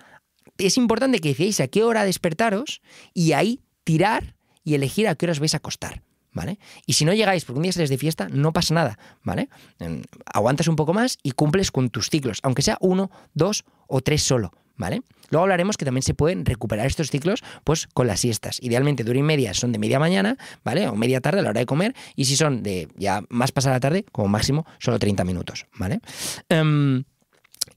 Es 0.57 0.77
importante 0.77 1.19
que 1.19 1.29
decíais 1.29 1.59
a 1.59 1.67
qué 1.67 1.83
hora 1.83 2.05
despertaros 2.05 2.81
y 3.13 3.31
ahí 3.31 3.61
tirar 3.83 4.35
y 4.63 4.75
elegir 4.75 5.07
a 5.07 5.15
qué 5.15 5.25
horas 5.25 5.39
vais 5.39 5.53
a 5.53 5.57
acostar. 5.57 6.03
¿Vale? 6.33 6.59
Y 6.85 6.93
si 6.93 7.05
no 7.05 7.13
llegáis 7.13 7.45
porque 7.45 7.57
un 7.57 7.63
día 7.63 7.71
sales 7.71 7.89
de 7.89 7.97
fiesta, 7.97 8.27
no 8.29 8.53
pasa 8.53 8.73
nada, 8.73 8.99
¿vale? 9.23 9.49
Aguantas 10.25 10.67
un 10.67 10.75
poco 10.75 10.93
más 10.93 11.17
y 11.23 11.31
cumples 11.31 11.71
con 11.71 11.89
tus 11.89 12.09
ciclos, 12.09 12.39
aunque 12.43 12.61
sea 12.61 12.77
uno, 12.81 13.11
dos 13.33 13.65
o 13.87 14.01
tres 14.01 14.23
solo, 14.23 14.51
¿vale? 14.75 15.01
Luego 15.29 15.43
hablaremos 15.43 15.77
que 15.77 15.85
también 15.85 16.03
se 16.03 16.13
pueden 16.13 16.45
recuperar 16.45 16.85
estos 16.85 17.09
ciclos 17.09 17.43
pues 17.63 17.87
con 17.87 18.05
las 18.05 18.19
siestas. 18.19 18.59
Idealmente 18.61 19.03
dura 19.03 19.17
y 19.17 19.23
media 19.23 19.53
son 19.53 19.71
de 19.71 19.79
media 19.79 19.99
mañana, 19.99 20.37
¿vale? 20.63 20.87
O 20.87 20.95
media 20.95 21.21
tarde 21.21 21.39
a 21.39 21.41
la 21.41 21.49
hora 21.49 21.59
de 21.59 21.65
comer. 21.65 21.95
Y 22.15 22.25
si 22.25 22.35
son 22.35 22.61
de 22.61 22.87
ya 22.97 23.23
más 23.29 23.51
pasada 23.51 23.77
la 23.77 23.79
tarde, 23.79 24.05
como 24.11 24.27
máximo, 24.27 24.65
solo 24.77 24.99
30 24.99 25.23
minutos, 25.23 25.65
¿vale? 25.75 26.01
Em, 26.49 27.03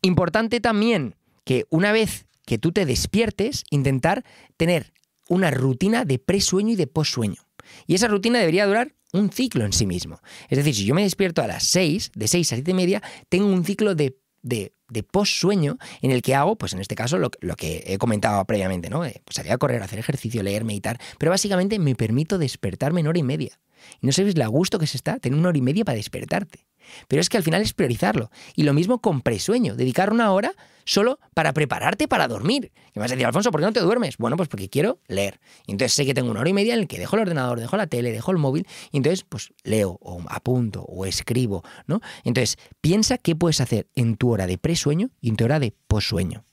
importante 0.03 0.61
también 0.61 1.15
que 1.45 1.65
una 1.71 1.93
vez 1.93 2.27
que 2.45 2.59
tú 2.59 2.73
te 2.73 2.85
despiertes, 2.85 3.65
intentar 3.71 4.25
tener 4.57 4.93
una 5.29 5.51
rutina 5.51 6.05
de 6.05 6.19
presueño 6.19 6.73
y 6.73 6.77
de 6.77 6.87
postsueño. 6.87 7.46
Y 7.87 7.95
esa 7.95 8.09
rutina 8.09 8.39
debería 8.39 8.67
durar 8.67 8.95
un 9.13 9.31
ciclo 9.31 9.65
en 9.65 9.73
sí 9.73 9.87
mismo. 9.87 10.21
Es 10.49 10.59
decir, 10.59 10.75
si 10.75 10.85
yo 10.85 10.95
me 10.95 11.03
despierto 11.03 11.43
a 11.43 11.47
las 11.47 11.65
6, 11.65 12.13
de 12.15 12.29
6 12.29 12.53
a 12.53 12.57
7 12.57 12.71
y 12.71 12.75
media, 12.75 13.03
tengo 13.29 13.47
un 13.47 13.65
ciclo 13.65 13.95
de, 13.95 14.19
de, 14.43 14.73
de 14.89 15.03
post-sueño 15.03 15.79
en 16.03 16.11
el 16.11 16.23
que 16.23 16.35
hago, 16.35 16.57
pues 16.57 16.73
en 16.73 16.81
este 16.81 16.95
caso, 16.95 17.19
lo, 17.19 17.31
que 17.31 17.85
he 17.87 17.99
comentado 17.99 18.45
previamente, 18.45 18.91
¿no? 18.91 19.05
Eh, 19.05 19.23
pues 19.25 19.37
salir 19.37 19.53
a 19.53 19.59
correr, 19.59 19.83
hacer 19.83 19.99
ejercicio, 19.99 20.43
leer, 20.43 20.65
meditar, 20.65 21.01
pero 21.19 21.31
básicamente 21.31 21.79
me 21.79 21.95
permito 21.95 22.39
despertarme 22.39 23.01
en 23.01 23.07
hora 23.07 23.19
y 23.19 23.23
media. 23.23 23.59
Y 24.01 24.07
no 24.07 24.13
sabes 24.13 24.37
la 24.37 24.47
gusto 24.47 24.79
que 24.79 24.87
se 24.87 24.97
está 24.97 25.19
tener 25.19 25.39
una 25.39 25.49
hora 25.49 25.59
y 25.59 25.63
media 25.63 25.85
para 25.85 25.97
despertarte. 25.97 26.66
Pero 27.09 27.21
es 27.21 27.29
que 27.29 27.37
al 27.37 27.43
final 27.43 27.63
es 27.63 27.73
priorizarlo. 27.73 28.31
Y 28.55 28.63
lo 28.63 28.73
mismo 28.75 29.01
con 29.01 29.21
presueño, 29.21 29.75
dedicar 29.75 30.13
una 30.13 30.33
hora 30.33 30.53
solo 30.85 31.19
para 31.35 31.53
prepararte 31.53 32.09
para 32.09 32.29
dormir. 32.29 32.73
Y 32.95 32.99
me 32.99 33.01
vas 33.01 33.11
a 33.11 33.15
decir, 33.15 33.27
Alfonso, 33.27 33.51
¿por 33.51 33.61
qué 33.61 33.67
no 33.67 33.73
te 33.73 33.81
duermes? 33.81 34.17
Bueno, 34.17 34.37
pues 34.37 34.49
porque 34.49 34.71
quiero 34.71 35.01
leer. 35.09 35.41
Entonces 35.67 35.93
sé 35.93 36.07
que 36.07 36.15
tengo 36.15 36.31
una 36.31 36.41
hora 36.41 36.49
y 36.49 36.55
media 36.55 36.75
en 36.75 36.81
la 36.81 36.87
que 36.87 36.99
dejo 36.99 37.17
el 37.17 37.23
ordenador, 37.23 37.61
dejo 37.61 37.77
la 37.77 37.87
tele, 37.87 38.13
dejo 38.13 38.31
el 38.31 38.39
móvil, 38.39 38.67
y 38.93 38.99
entonces 38.99 39.25
pues 39.29 39.53
leo 39.65 39.99
o 40.01 40.23
apunto 40.29 40.83
o 40.83 41.05
escribo, 41.05 41.63
¿no? 41.87 42.01
Entonces, 42.25 42.57
piensa 42.81 43.19
qué 43.19 43.37
puedes 43.37 43.61
hacer 43.61 43.89
en 43.95 44.17
tu 44.17 44.31
hora 44.31 44.47
de 44.47 44.59
presueño 44.59 45.11
y 45.21 45.29
en 45.31 45.37
tu 45.37 45.45
hora 45.45 45.59
de 45.59 45.75
posueño. 45.89 46.45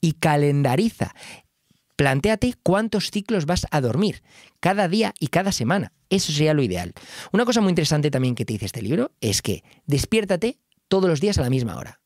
Y 0.00 0.12
calendariza. 0.12 1.14
Plantéate 2.00 2.54
cuántos 2.62 3.10
ciclos 3.10 3.44
vas 3.44 3.66
a 3.70 3.82
dormir 3.82 4.22
cada 4.58 4.88
día 4.88 5.12
y 5.20 5.26
cada 5.26 5.52
semana. 5.52 5.92
Eso 6.08 6.32
sería 6.32 6.54
lo 6.54 6.62
ideal. 6.62 6.94
Una 7.30 7.44
cosa 7.44 7.60
muy 7.60 7.68
interesante 7.68 8.10
también 8.10 8.34
que 8.34 8.46
te 8.46 8.54
dice 8.54 8.64
este 8.64 8.80
libro 8.80 9.12
es 9.20 9.42
que 9.42 9.64
despiértate 9.84 10.58
todos 10.88 11.10
los 11.10 11.20
días 11.20 11.36
a 11.36 11.42
la 11.42 11.50
misma 11.50 11.76
hora. 11.76 12.00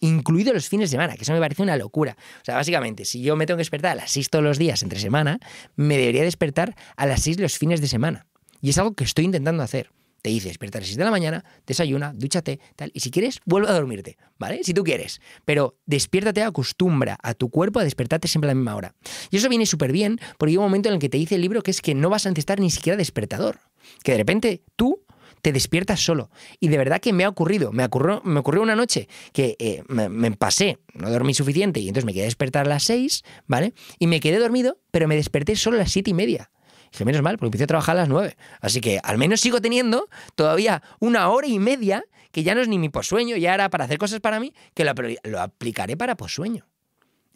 Incluido 0.00 0.52
los 0.52 0.68
fines 0.68 0.90
de 0.90 0.96
semana, 0.96 1.14
que 1.14 1.22
eso 1.22 1.32
me 1.32 1.40
parece 1.40 1.62
una 1.62 1.78
locura. 1.78 2.14
O 2.42 2.44
sea, 2.44 2.56
básicamente, 2.56 3.06
si 3.06 3.22
yo 3.22 3.34
me 3.34 3.46
tengo 3.46 3.56
que 3.56 3.62
despertar 3.62 3.92
a 3.92 3.94
las 3.94 4.10
6 4.10 4.28
todos 4.28 4.44
los 4.44 4.58
días 4.58 4.82
entre 4.82 5.00
semana, 5.00 5.38
me 5.76 5.96
debería 5.96 6.24
despertar 6.24 6.76
a 6.98 7.06
las 7.06 7.22
6 7.22 7.40
los 7.40 7.56
fines 7.56 7.80
de 7.80 7.88
semana. 7.88 8.26
Y 8.60 8.68
es 8.68 8.76
algo 8.76 8.92
que 8.92 9.04
estoy 9.04 9.24
intentando 9.24 9.62
hacer 9.62 9.92
te 10.22 10.30
dice 10.30 10.48
despierta 10.48 10.78
a 10.78 10.80
las 10.80 10.88
6 10.88 10.98
de 10.98 11.04
la 11.04 11.10
mañana, 11.10 11.44
desayuna, 11.66 12.12
dúchate, 12.14 12.60
tal, 12.76 12.90
y 12.94 13.00
si 13.00 13.10
quieres, 13.10 13.40
vuelve 13.44 13.68
a 13.68 13.72
dormirte, 13.72 14.16
¿vale? 14.38 14.62
Si 14.62 14.72
tú 14.72 14.84
quieres. 14.84 15.20
Pero 15.44 15.76
despiértate, 15.84 16.42
acostumbra 16.42 17.18
a 17.22 17.34
tu 17.34 17.50
cuerpo 17.50 17.80
a 17.80 17.84
despertarte 17.84 18.28
siempre 18.28 18.48
a 18.48 18.52
la 18.52 18.54
misma 18.54 18.76
hora. 18.76 18.94
Y 19.30 19.36
eso 19.36 19.48
viene 19.48 19.66
súper 19.66 19.92
bien, 19.92 20.20
porque 20.38 20.52
hay 20.52 20.56
un 20.56 20.64
momento 20.64 20.88
en 20.88 20.94
el 20.94 21.00
que 21.00 21.08
te 21.08 21.18
dice 21.18 21.34
el 21.34 21.42
libro 21.42 21.62
que 21.62 21.72
es 21.72 21.82
que 21.82 21.94
no 21.94 22.08
vas 22.08 22.26
a 22.26 22.30
necesitar 22.30 22.60
ni 22.60 22.70
siquiera 22.70 22.96
despertador. 22.96 23.60
Que 24.04 24.12
de 24.12 24.18
repente 24.18 24.62
tú 24.76 25.04
te 25.42 25.52
despiertas 25.52 26.00
solo. 26.00 26.30
Y 26.60 26.68
de 26.68 26.78
verdad 26.78 27.00
que 27.00 27.12
me 27.12 27.24
ha 27.24 27.28
ocurrido. 27.28 27.72
Me 27.72 27.84
ocurrió, 27.84 28.62
una 28.62 28.76
noche 28.76 29.08
que 29.32 29.56
eh, 29.58 29.82
me, 29.88 30.30
pasé, 30.32 30.78
no 30.94 31.10
dormí 31.10 31.34
suficiente 31.34 31.80
y 31.80 31.88
entonces 31.88 32.06
me 32.06 32.14
quedé 32.14 32.24
despertar 32.24 32.66
a 32.66 32.68
las 32.68 32.84
6, 32.84 33.24
¿vale? 33.46 33.74
Y 33.98 34.06
me 34.06 34.20
quedé 34.20 34.38
dormido, 34.38 34.78
pero 34.92 35.08
me 35.08 35.16
desperté 35.16 35.56
solo 35.56 35.76
a 35.76 35.80
las 35.80 35.90
siete 35.90 36.10
y 36.10 36.14
media. 36.14 36.51
Dije, 36.92 37.04
menos 37.06 37.22
mal, 37.22 37.38
porque 37.38 37.46
empecé 37.46 37.64
a 37.64 37.66
trabajar 37.66 37.96
a 37.96 38.00
las 38.00 38.08
9. 38.08 38.36
Así 38.60 38.80
que 38.80 39.00
al 39.02 39.16
menos 39.16 39.40
sigo 39.40 39.60
teniendo 39.60 40.08
todavía 40.34 40.82
una 41.00 41.28
hora 41.30 41.46
y 41.46 41.58
media, 41.58 42.04
que 42.32 42.42
ya 42.42 42.54
no 42.54 42.60
es 42.60 42.68
ni 42.68 42.78
mi 42.78 42.90
posueño, 42.90 43.36
ya 43.36 43.54
era 43.54 43.70
para 43.70 43.84
hacer 43.84 43.98
cosas 43.98 44.20
para 44.20 44.38
mí, 44.38 44.52
que 44.74 44.84
lo, 44.84 45.40
aplicaré 45.40 45.96
para 45.96 46.16
posueño. 46.16 46.66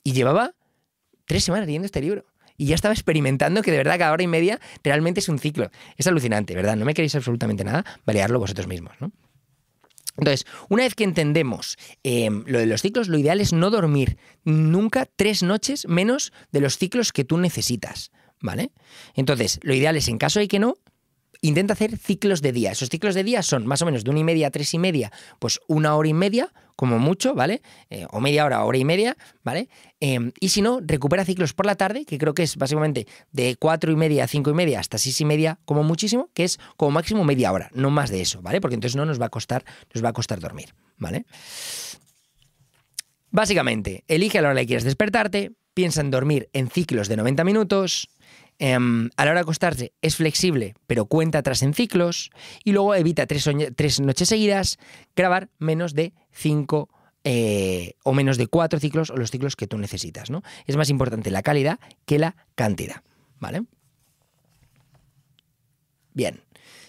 Y 0.05 0.13
llevaba 0.13 0.55
tres 1.27 1.43
semanas 1.45 1.67
leyendo 1.67 1.87
este 1.87 2.03
libro. 2.03 2.27
Y 2.59 2.67
ya 2.67 2.75
estaba 2.75 2.93
experimentando 2.93 3.63
que 3.63 3.71
de 3.71 3.79
verdad 3.79 3.99
cada 3.99 4.13
hora 4.13 4.23
y 4.23 4.27
media 4.27 4.61
realmente 4.85 5.21
es 5.21 5.29
un 5.29 5.39
ciclo. 5.39 5.71
Es 5.97 6.07
alucinante, 6.07 6.55
¿verdad? 6.55 6.77
No 6.77 6.85
me 6.85 6.95
queréis 6.95 7.15
absolutamente 7.15 7.65
nada, 7.65 7.85
valearlo 8.05 8.39
vosotros 8.39 8.67
mismos, 8.67 8.95
¿no? 9.01 9.11
Entonces, 10.19 10.47
una 10.69 10.85
vez 10.85 10.95
que 10.95 11.05
entendemos 11.05 11.77
em, 12.03 12.45
lo 12.47 12.59
de 12.59 12.67
los 12.67 12.81
ciclos, 12.81 13.09
lo 13.09 13.19
ideal 13.19 13.41
es 13.41 13.53
no 13.53 13.71
dormir 13.71 14.17
nunca 14.45 15.07
tres 15.15 15.43
noches 15.43 15.87
menos 15.89 16.33
de 16.53 16.61
los 16.61 16.79
ciclos 16.79 17.13
que 17.13 17.25
tú 17.25 17.37
necesitas. 17.37 18.11
¿Vale? 18.41 18.71
Entonces, 19.15 19.61
lo 19.63 19.75
ideal 19.75 19.97
es, 19.97 20.09
en 20.09 20.19
caso 20.19 20.41
de 20.41 20.49
que 20.49 20.59
no, 20.59 20.77
intenta 21.41 21.75
hacer 21.75 21.97
ciclos 21.97 22.43
de 22.43 22.53
día. 22.53 22.73
Esos 22.73 22.89
ciclos 22.89 23.15
de 23.15 23.25
día 23.25 23.43
son 23.43 23.67
más 23.67 23.83
o 23.83 23.87
menos 23.87 24.05
de 24.05 24.11
una 24.11 24.21
y 24.21 24.25
media 24.25 24.49
a 24.49 24.51
tres 24.51 24.73
y 24.75 24.79
media, 24.79 25.13
pues 25.39 25.61
una 25.67 25.95
hora 25.95 26.09
y 26.09 26.15
media, 26.15 26.53
como 26.75 26.99
mucho, 26.99 27.35
¿vale? 27.35 27.63
Eh, 27.91 28.07
o 28.11 28.21
media 28.21 28.45
hora, 28.45 28.65
hora 28.65 28.79
y 28.79 28.85
media, 28.85 29.17
¿vale? 29.43 29.69
Em, 30.01 30.33
y 30.41 30.51
si 30.51 30.63
no, 30.63 30.81
recupera 30.83 31.25
ciclos 31.25 31.55
por 31.55 31.67
la 31.67 31.75
tarde, 31.75 32.05
que 32.05 32.19
creo 32.19 32.35
que 32.35 32.43
es 32.43 32.57
básicamente 32.57 33.07
de 33.33 33.57
cuatro 33.57 33.91
y 33.93 33.97
media 33.97 34.25
a 34.25 34.27
cinco 34.27 34.51
y 34.51 34.55
media 34.55 34.81
hasta 34.81 34.99
seis 34.99 35.21
y 35.21 35.25
media, 35.25 35.59
como 35.65 35.83
muchísimo, 35.83 36.31
que 36.35 36.45
es 36.45 36.59
como 36.77 36.91
máximo 36.91 37.25
media 37.25 37.53
hora, 37.53 37.71
no 37.75 37.91
más 37.91 38.11
de 38.11 38.21
eso, 38.21 38.43
¿vale? 38.43 38.61
Porque 38.61 38.75
entonces 38.75 38.97
no 38.97 39.07
nos 39.07 39.21
va 39.21 39.27
a 39.27 39.31
costar, 39.31 39.65
nos 39.95 40.05
va 40.05 40.11
a 40.11 40.13
costar 40.13 40.41
dormir, 40.41 40.75
¿vale? 40.99 41.25
Básicamente, 43.31 44.05
elige 44.09 44.39
a 44.39 44.43
la 44.43 44.51
hora 44.51 44.61
que 44.61 44.67
quieras 44.67 44.85
despertarte, 44.85 45.53
piensa 45.75 46.01
en 46.01 46.11
dormir 46.11 46.49
en 46.55 46.71
ciclos 46.71 47.09
de 47.09 47.17
90 47.17 47.45
minutos, 47.45 48.09
Em, 48.59 49.11
a 49.17 49.25
la 49.25 49.33
hora 49.33 49.41
de 49.41 49.43
acostarse 49.43 49.93
es 50.01 50.17
flexible, 50.17 50.75
pero 50.87 51.07
cuenta 51.07 51.39
atrás 51.39 51.63
en 51.63 51.75
ciclos. 51.75 52.31
Y 52.65 52.73
luego 52.73 52.95
evita 52.95 53.27
tres, 53.27 53.49
tres 53.75 54.01
noches 54.01 54.29
seguidas 54.29 54.79
grabar 55.15 55.51
menos 55.59 55.95
de 55.95 56.15
cinco 56.33 56.89
eh, 57.25 57.95
o 58.05 58.13
menos 58.13 58.39
de 58.39 58.47
cuatro 58.47 58.79
ciclos 58.79 59.11
o 59.11 59.17
los 59.17 59.31
ciclos 59.31 59.57
que 59.57 59.67
tú 59.67 59.79
necesitas. 59.79 60.31
¿no? 60.31 60.43
Es 60.67 60.77
más 60.77 60.91
importante 60.91 61.31
la 61.31 61.43
calidad 61.43 61.81
que 62.05 62.19
la 62.19 62.37
cantidad. 62.55 63.03
¿Vale? 63.41 63.65
Bien. 66.15 66.41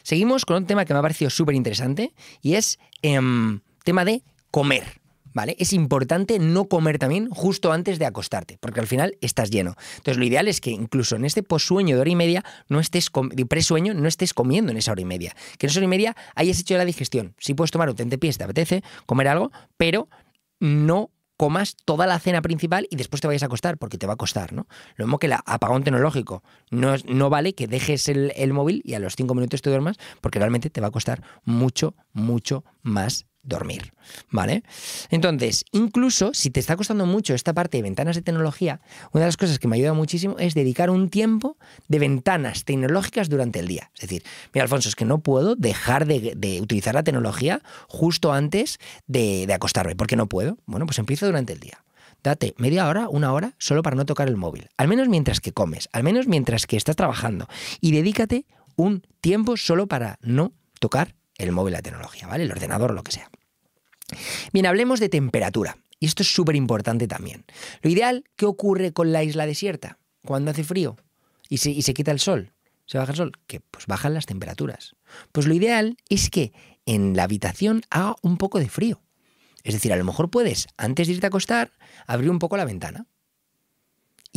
Seguimos 0.03 0.45
con 0.45 0.57
un 0.57 0.67
tema 0.67 0.86
que 0.86 0.93
me 0.93 1.00
ha 1.00 1.01
parecido 1.01 1.29
súper 1.29 1.55
interesante 1.55 2.13
y 2.41 2.53
es 2.53 2.79
em, 3.01 3.59
tema 3.83 4.05
de 4.05 4.24
comer. 4.51 5.01
¿Vale? 5.38 5.56
Es 5.60 5.72
importante 5.72 6.39
no 6.39 6.65
comer 6.65 6.98
también 6.98 7.29
justo 7.29 7.72
antes 7.72 8.00
de 8.00 8.08
acostarte, 8.08 8.58
porque 8.60 8.79
al 8.79 8.88
final 8.88 9.20
estás 9.22 9.51
lleno. 9.51 9.75
Entonces, 9.98 10.17
lo 10.17 10.25
ideal 10.25 10.48
es 10.48 10.60
que 10.60 10.72
incluso 10.72 11.15
en 11.15 11.25
este 11.25 11.44
posueño 11.44 11.96
de 11.96 12.01
hora 12.01 12.10
y 12.10 12.15
media, 12.15 12.44
no 12.70 12.79
estés 12.79 13.12
presueño, 13.48 13.94
no 13.94 14.08
estés 14.08 14.34
comiendo 14.34 14.72
en 14.72 14.79
esa 14.79 14.94
hora 14.94 15.01
y 15.01 15.06
media. 15.06 15.36
Que 15.60 15.67
en 15.67 15.70
esa 15.70 15.79
hora 15.79 15.86
y 15.86 15.89
media 15.89 16.15
hayas 16.34 16.60
hecho 16.60 16.75
la 16.75 16.86
digestión. 16.86 17.36
Si 17.38 17.53
puedes 17.53 17.70
tomar 17.70 17.88
un 17.88 17.96
tentepiés, 17.96 18.39
te 18.39 18.46
apetece 18.46 18.84
comer 19.06 19.27
algo, 19.27 19.51
pero 19.77 20.10
no 20.60 21.12
comas 21.38 21.75
toda 21.86 22.08
la 22.08 22.17
cena 22.17 22.41
principal 22.41 22.88
y 22.89 22.96
después 22.96 23.22
te 23.22 23.27
vayas 23.27 23.44
a 23.44 23.46
acostar, 23.46 23.77
porque 23.77 24.00
te 24.00 24.08
va 24.08 24.13
a 24.13 24.17
costar, 24.17 24.53
¿no? 24.53 24.65
Lo 24.96 25.06
mismo 25.06 25.20
que 25.20 25.27
el 25.27 25.34
apagón 25.34 25.84
tecnológico. 25.84 26.41
No, 26.72 26.96
no 27.06 27.29
vale 27.29 27.53
que 27.53 27.67
dejes 27.67 28.10
el, 28.10 28.34
el 28.36 28.53
móvil 28.53 28.82
y 28.84 28.96
a 28.96 29.00
los 29.00 29.15
cinco 29.15 29.36
minutos 29.36 29.62
te 29.62 29.70
duermas, 29.70 29.98
porque 30.20 30.39
realmente 30.39 30.72
te 30.72 30.82
va 30.82 30.88
a 30.88 30.91
costar 30.91 31.22
mucho, 31.46 31.94
mucho 32.12 32.63
más 32.82 33.27
dormir, 33.48 33.94
¿vale? 34.30 34.63
Entonces, 35.10 35.66
incluso 35.72 36.34
si 36.34 36.51
te 36.51 36.60
está 36.60 36.75
costando 36.75 37.06
mucho 37.06 37.34
esta 37.34 37.54
parte 37.54 37.77
de 37.77 37.84
ventanas 37.84 38.16
de 38.16 38.22
tecnología, 38.22 38.82
una 39.13 39.22
de 39.24 39.27
las 39.27 39.38
cosas 39.38 39.58
que 39.58 39.68
me 39.68 39.77
ayuda 39.77 39.94
muchísimo 39.94 40.36
es 40.38 40.54
dedicar 40.54 40.89
un 40.89 41.10
tiempo 41.10 41.58
de 41.88 42.00
ventanas 42.00 42.66
tecnológicas 42.66 43.30
durante 43.30 43.60
el 43.60 43.68
día. 43.68 43.89
Es 43.96 44.01
decir, 44.01 44.24
mira, 44.54 44.63
Alfonso, 44.63 44.89
es 44.89 44.96
que 44.96 45.06
no 45.06 45.20
puedo 45.20 45.56
dejar 45.56 46.06
de, 46.06 46.60
utilizar 46.62 46.94
la 46.94 47.04
tecnología 47.04 47.62
justo 47.88 48.34
antes 48.34 48.77
de, 49.08 49.48
de 49.48 49.54
acostarme. 49.54 49.96
¿Por 49.96 50.08
qué 50.08 50.16
no 50.16 50.27
puedo? 50.27 50.58
Bueno, 50.66 50.86
pues 50.86 51.00
empiezo 51.00 51.25
durante 51.25 51.54
el 51.54 51.60
día 51.60 51.84
date 52.24 52.54
media 52.58 52.88
hora, 52.88 53.08
una 53.08 53.32
hora, 53.32 53.54
solo 53.58 53.82
para 53.84 53.96
no 53.96 54.06
tocar 54.06 54.27
el 54.27 54.36
móvil. 54.36 54.68
Al 54.75 54.88
menos 54.88 55.08
mientras 55.08 55.39
que 55.39 55.54
comes, 55.54 55.88
al 55.94 56.04
menos 56.04 56.27
mientras 56.27 56.68
que 56.68 56.75
estás 56.75 56.96
trabajando. 56.96 57.48
Y 57.80 57.92
dedícate 57.92 58.46
un 58.75 59.04
tiempo 59.22 59.56
solo 59.56 59.88
para 59.88 60.20
no 60.22 60.51
tocar 60.80 61.16
el 61.38 61.51
móvil, 61.51 61.74
la 61.74 61.82
tecnología, 61.82 62.27
¿vale? 62.27 62.44
El 62.44 62.51
ordenador 62.51 62.92
o 62.92 62.94
lo 62.94 63.04
que 63.04 63.12
sea. 63.12 63.30
Bien, 64.53 64.65
hablemos 64.65 64.99
de 64.99 65.09
temperatura. 65.09 65.77
Y 65.99 66.05
esto 66.05 66.23
es 66.23 66.33
súper 66.33 66.55
importante 66.55 67.07
también. 67.07 67.45
Lo 67.81 67.89
ideal, 67.89 68.23
¿qué 68.35 68.45
ocurre 68.45 68.93
con 68.93 69.11
la 69.11 69.23
isla 69.23 69.45
desierta? 69.45 69.97
Cuando 70.23 70.51
hace 70.51 70.63
frío 70.63 70.95
y 71.49 71.57
se, 71.57 71.81
se 71.81 71.93
quita 71.93 72.11
el 72.11 72.19
sol, 72.19 72.53
se 72.85 72.97
baja 72.97 73.11
el 73.11 73.17
sol, 73.17 73.31
que 73.47 73.59
pues 73.59 73.87
bajan 73.87 74.13
las 74.13 74.25
temperaturas. 74.25 74.95
Pues 75.31 75.47
lo 75.47 75.53
ideal 75.53 75.97
es 76.09 76.29
que 76.29 76.53
en 76.85 77.15
la 77.15 77.23
habitación 77.23 77.81
haga 77.89 78.15
un 78.21 78.37
poco 78.37 78.59
de 78.59 78.69
frío. 78.69 79.01
Es 79.63 79.73
decir, 79.73 79.91
a 79.91 79.97
lo 79.97 80.05
mejor 80.05 80.29
puedes, 80.29 80.67
antes 80.77 81.07
de 81.07 81.13
irte 81.13 81.25
a 81.25 81.29
acostar, 81.29 81.71
abrir 82.05 82.29
un 82.29 82.39
poco 82.39 82.57
la 82.57 82.65
ventana 82.65 83.07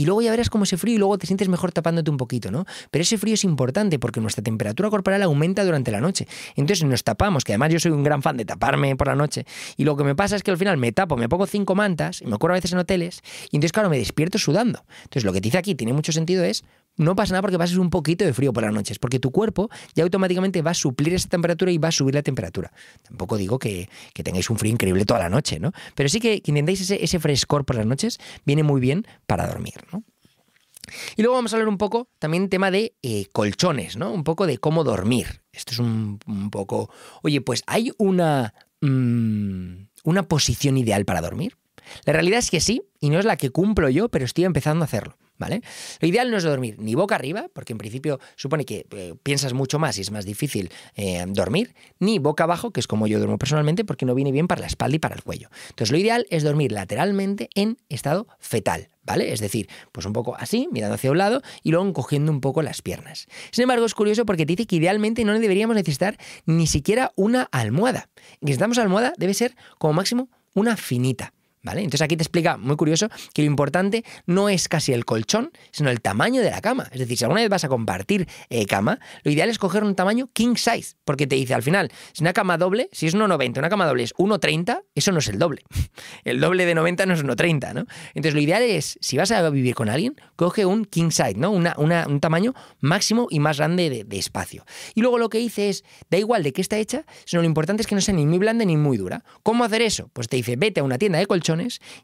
y 0.00 0.07
luego 0.07 0.23
ya 0.23 0.30
verás 0.30 0.49
cómo 0.49 0.64
ese 0.64 0.78
frío 0.78 0.95
y 0.95 0.99
luego 0.99 1.19
te 1.19 1.26
sientes 1.26 1.50
mejor 1.50 1.73
tapándote 1.73 2.11
un 2.11 2.16
poquito, 2.16 2.50
¿no? 2.50 2.64
Pero 2.90 3.02
ese 3.02 3.19
frío 3.19 3.35
es 3.35 3.45
importante 3.45 3.99
porque 3.99 4.19
nuestra 4.19 4.42
temperatura 4.42 4.88
corporal 4.88 5.21
aumenta 5.21 5.62
durante 5.62 5.90
la 5.90 6.00
noche. 6.00 6.26
Entonces 6.57 6.87
nos 6.87 7.04
tapamos, 7.04 7.45
que 7.45 7.52
además 7.52 7.71
yo 7.71 7.80
soy 7.80 7.92
un 7.92 8.02
gran 8.02 8.23
fan 8.23 8.38
de 8.38 8.47
taparme 8.47 8.97
por 8.97 9.09
la 9.09 9.14
noche, 9.14 9.45
y 9.76 9.85
lo 9.85 9.99
que 9.99 10.04
me 10.04 10.14
pasa 10.14 10.37
es 10.37 10.42
que 10.42 10.50
al 10.50 10.57
final 10.57 10.78
me 10.78 10.92
tapo, 10.92 11.19
me 11.19 11.28
pongo 11.28 11.47
cinco 11.47 11.75
mantas, 11.75 12.23
y 12.23 12.26
me 12.26 12.37
ocurre 12.37 12.54
a 12.54 12.57
veces 12.57 12.73
en 12.73 12.78
hoteles, 12.78 13.21
y 13.50 13.57
entonces 13.57 13.73
claro, 13.73 13.90
me 13.90 13.99
despierto 13.99 14.38
sudando. 14.38 14.87
Entonces 15.02 15.25
lo 15.25 15.35
que 15.35 15.42
te 15.42 15.49
dice 15.49 15.59
aquí 15.59 15.75
tiene 15.75 15.92
mucho 15.92 16.12
sentido 16.12 16.45
es 16.45 16.64
no 17.00 17.16
pasa 17.16 17.33
nada 17.33 17.42
porque 17.42 17.59
pases 17.59 17.78
un 17.78 17.90
poquito 17.90 18.25
de 18.25 18.35
frío 18.35 18.52
por 18.52 18.62
las 18.62 18.73
noches, 18.73 18.99
porque 18.99 19.19
tu 19.19 19.30
cuerpo 19.30 19.71
ya 19.95 20.04
automáticamente 20.04 20.62
va 20.62 20.73
a 20.73 20.75
suplir 20.75 21.14
esa 21.14 21.28
temperatura 21.28 21.73
y 21.73 21.78
va 21.78 21.88
a 21.88 21.92
subir 21.92 22.14
la 22.14 22.23
temperatura. 22.23 22.73
Tampoco 23.02 23.37
digo 23.37 23.59
que, 23.59 23.88
tengáis 24.23 24.50
un 24.50 24.59
frío 24.59 24.73
increíble 24.73 25.04
toda 25.07 25.21
la 25.21 25.30
noche, 25.30 25.59
¿no? 25.59 25.73
Pero 25.95 26.09
sí 26.09 26.21
que, 26.21 26.42
que 26.42 26.50
intentéis 26.50 26.90
ese, 26.90 27.19
frescor 27.19 27.64
por 27.64 27.76
las 27.76 27.87
noches, 27.87 28.19
viene 28.45 28.62
muy 28.62 28.80
bien 28.80 29.07
para 29.26 29.47
dormir, 29.47 29.75
¿no? 29.92 30.04
Y 31.16 31.23
luego 31.23 31.37
vamos 31.37 31.52
a 31.52 31.57
hablar 31.57 31.69
un 31.69 31.78
poco 31.78 32.09
también 32.19 32.49
tema 32.49 32.71
de 32.71 32.95
eh, 33.02 33.26
colchones, 33.33 33.97
¿no? 33.97 34.12
Un 34.12 34.25
poco 34.25 34.47
de 34.47 34.59
cómo 34.59 34.85
dormir. 34.85 35.42
Esto 35.52 35.73
es 35.73 35.78
un, 35.78 36.19
poco... 36.50 36.90
Oye, 37.23 37.40
pues 37.40 37.62
hay 37.66 37.92
una, 37.97 38.54
mm, 38.80 39.87
una 40.04 40.23
posición 40.25 40.76
ideal 40.76 41.04
para 41.04 41.21
dormir. 41.21 41.57
La 42.04 42.12
realidad 42.12 42.40
es 42.40 42.50
que 42.50 42.61
sí, 42.61 42.83
y 43.00 43.11
no 43.11 43.19
es 43.19 43.25
la 43.25 43.37
que 43.37 43.50
cumplo 43.50 43.88
yo, 43.88 44.09
pero 44.09 44.25
estoy 44.25 44.45
empezando 44.45 44.83
a 44.83 44.87
hacerlo. 44.87 45.16
¿Vale? 45.40 45.62
Lo 46.00 46.06
ideal 46.06 46.30
no 46.30 46.37
es 46.37 46.44
dormir 46.44 46.76
ni 46.78 46.94
boca 46.94 47.14
arriba, 47.14 47.47
porque 47.54 47.73
en 47.73 47.78
principio 47.78 48.20
supone 48.37 48.66
que 48.66 48.87
eh, 48.90 49.14
piensas 49.23 49.54
mucho 49.54 49.78
más 49.78 49.97
y 49.97 50.02
es 50.02 50.11
más 50.11 50.26
difícil 50.26 50.70
eh, 50.97 51.25
dormir, 51.26 51.75
ni 51.99 52.18
boca 52.18 52.44
abajo, 52.44 52.73
que 52.73 52.78
es 52.78 52.87
como 52.87 53.06
yo 53.06 53.16
duermo 53.16 53.38
personalmente, 53.38 53.87
porque 53.87 54.04
no 54.04 54.14
viene 54.14 54.32
bien 54.32 54.47
para 54.47 54.61
la 54.61 54.66
espalda 54.66 54.97
y 54.97 54.99
para 54.99 55.14
el 55.14 55.23
cuello. 55.23 55.49
Entonces 55.70 55.92
lo 55.92 55.97
ideal 55.97 56.26
es 56.28 56.42
dormir 56.42 56.73
lateralmente 56.73 57.49
en 57.54 57.78
estado 57.88 58.26
fetal, 58.38 58.90
¿vale? 59.02 59.32
Es 59.32 59.40
decir, 59.40 59.70
pues 59.92 60.04
un 60.04 60.12
poco 60.12 60.37
así, 60.37 60.68
mirando 60.73 60.97
hacia 60.97 61.11
un 61.11 61.16
lado 61.16 61.40
y 61.62 61.70
luego 61.70 61.88
encogiendo 61.88 62.30
un 62.30 62.42
poco 62.42 62.61
las 62.61 62.82
piernas. 62.82 63.26
Sin 63.50 63.62
embargo, 63.62 63.87
es 63.87 63.94
curioso 63.94 64.26
porque 64.26 64.44
dice 64.44 64.66
que 64.66 64.76
idealmente 64.76 65.25
no 65.25 65.32
deberíamos 65.38 65.75
necesitar 65.75 66.18
ni 66.44 66.66
siquiera 66.66 67.12
una 67.16 67.44
almohada. 67.50 68.11
Necesitamos 68.42 68.76
almohada, 68.76 69.14
debe 69.16 69.32
ser 69.32 69.56
como 69.78 69.94
máximo 69.94 70.28
una 70.52 70.76
finita. 70.76 71.32
¿Vale? 71.62 71.81
Entonces 71.81 72.03
aquí 72.03 72.16
te 72.16 72.23
explica, 72.23 72.57
muy 72.57 72.77
curioso, 72.77 73.09
que 73.35 73.42
lo 73.42 73.46
importante 73.46 74.03
no 74.25 74.49
es 74.49 74.66
casi 74.66 74.94
el 74.94 75.05
colchón, 75.05 75.51
sino 75.73 75.90
el 75.90 76.01
tamaño 76.01 76.40
de 76.40 76.51
la 76.51 76.62
cama. 76.62 76.88
Es 76.90 77.01
decir, 77.01 77.18
si 77.18 77.25
alguna 77.25 77.42
vez 77.42 77.51
vas 77.51 77.64
a 77.64 77.68
compartir 77.68 78.27
eh, 78.49 78.64
cama, 78.64 78.99
lo 79.25 79.31
ideal 79.31 79.51
es 79.51 79.59
coger 79.59 79.85
un 79.85 79.94
tamaño 79.94 80.31
king 80.33 80.55
size, 80.57 80.96
porque 81.05 81.27
te 81.27 81.37
dice 81.37 81.53
al 81.53 81.62
final, 81.62 81.90
si 82.12 82.23
una 82.23 82.33
cama 82.33 82.57
doble, 82.57 82.88
si 82.92 83.07
es 83.07 83.14
1,90, 83.14 83.59
una 83.59 83.68
cama 83.68 83.87
doble 83.87 84.05
es 84.05 84.14
1,30, 84.14 84.85
eso 84.94 85.12
no 85.12 85.18
es 85.18 85.29
el 85.29 85.38
doble. 85.38 85.62
El 86.25 86.40
doble 86.40 86.66
de 86.66 86.75
90 86.75 87.07
no 87.07 87.14
es 87.14 87.25
1,30, 87.25 87.75
¿no? 87.75 87.87
Entonces 88.14 88.35
lo 88.35 88.40
ideal 88.40 88.62
es, 88.62 88.99
si 89.01 89.16
vas 89.16 89.31
a 89.31 89.49
vivir 89.51 89.75
con 89.75 89.88
alguien, 89.88 90.16
coge 90.37 90.66
un 90.66 90.85
king 90.85 91.11
size, 91.11 91.35
¿no? 91.37 91.51
Una, 91.51 91.75
un 91.77 92.20
tamaño 92.20 92.55
máximo 92.81 93.27
y 93.31 93.40
más 93.40 93.59
grande 93.59 93.90
de, 93.90 94.05
de 94.05 94.18
espacio. 94.18 94.64
Y 94.94 95.01
luego 95.01 95.18
lo 95.18 95.29
que 95.29 95.38
dice 95.38 95.68
es, 95.68 95.85
da 96.11 96.18
igual 96.18 96.42
de 96.42 96.53
qué 96.53 96.61
está 96.61 96.79
hecha, 96.79 97.05
sino 97.25 97.42
lo 97.42 97.46
importante 97.46 97.83
es 97.83 97.87
que 97.87 97.94
no 97.94 98.01
sea 98.01 98.14
ni 98.14 98.27
muy 98.27 98.38
blanda 98.38 98.64
ni 98.64 98.77
muy 98.77 98.96
dura. 98.96 99.25
¿Cómo 99.42 99.64
hacer 99.64 99.83
eso? 99.83 100.09
Pues 100.12 100.29
te 100.29 100.37
dice, 100.37 100.57
vete 100.57 100.81
a 100.81 100.85
una 100.85 100.99
tienda 100.99 101.18
de 101.18 101.27
colchón 101.27 101.49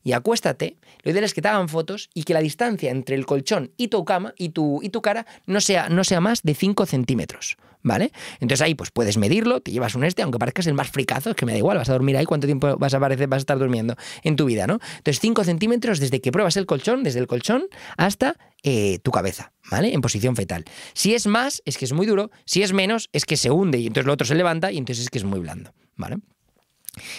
y 0.02 0.12
acuéstate. 0.12 0.76
Lo 1.02 1.11
ideal 1.11 1.24
es 1.24 1.35
que 1.35 1.42
te 1.42 1.48
hagan 1.48 1.68
fotos 1.68 2.11
y 2.14 2.24
que 2.24 2.35
la 2.35 2.40
distancia 2.40 2.90
entre 2.90 3.14
el 3.14 3.26
colchón 3.26 3.72
y 3.76 3.88
tu 3.88 4.04
cama 4.04 4.35
y 4.37 4.50
tu, 4.50 4.80
y 4.82 4.88
tu 4.88 5.02
cara 5.02 5.26
no 5.46 5.61
sea, 5.61 5.88
no 5.88 6.04
sea 6.04 6.20
más 6.20 6.42
de 6.42 6.54
5 6.54 6.87
centímetros. 6.87 7.56
¿Vale? 7.82 8.11
Entonces 8.40 8.62
ahí 8.62 8.74
pues 8.74 8.90
puedes 8.90 9.16
medirlo, 9.16 9.61
te 9.61 9.70
llevas 9.70 9.94
un 9.94 10.02
este, 10.02 10.22
aunque 10.22 10.40
parezcas 10.40 10.66
el 10.66 10.74
más 10.74 10.90
fricazo, 10.90 11.30
es 11.30 11.37
que 11.37 11.46
me 11.46 11.52
da 11.52 11.59
igual, 11.59 11.78
vas 11.78 11.88
a 11.88 11.92
dormir 11.92 12.16
ahí, 12.16 12.24
cuánto 12.24 12.48
tiempo 12.48 12.76
vas 12.78 12.94
a, 12.94 12.96
aparecer, 12.96 13.28
vas 13.28 13.37
a 13.37 13.42
estar 13.42 13.59
durmiendo 13.61 13.94
en 14.24 14.35
tu 14.35 14.46
vida, 14.46 14.66
¿no? 14.66 14.80
Entonces 14.96 15.20
5 15.20 15.44
centímetros 15.44 16.00
desde 16.00 16.20
que 16.20 16.32
pruebas 16.32 16.56
el 16.56 16.66
colchón, 16.66 17.04
desde 17.04 17.20
el 17.20 17.28
colchón 17.28 17.66
hasta 17.96 18.38
eh, 18.64 18.98
tu 19.04 19.12
cabeza, 19.12 19.52
¿vale? 19.70 19.94
En 19.94 20.00
posición 20.00 20.35
fetal. 20.35 20.64
Si 20.94 21.14
es 21.14 21.28
más, 21.28 21.62
es 21.64 21.78
que 21.78 21.85
es 21.85 21.92
muy 21.92 22.06
duro, 22.06 22.32
si 22.44 22.64
es 22.64 22.72
menos, 22.72 23.09
es 23.12 23.24
que 23.24 23.37
se 23.37 23.52
hunde 23.52 23.78
y 23.78 23.87
entonces 23.87 24.06
lo 24.06 24.14
otro 24.14 24.26
se 24.26 24.35
levanta 24.35 24.72
y 24.72 24.78
entonces 24.78 25.04
es 25.04 25.11
que 25.11 25.18
es 25.18 25.24
muy 25.24 25.38
blando, 25.38 25.72
¿vale? 25.94 26.16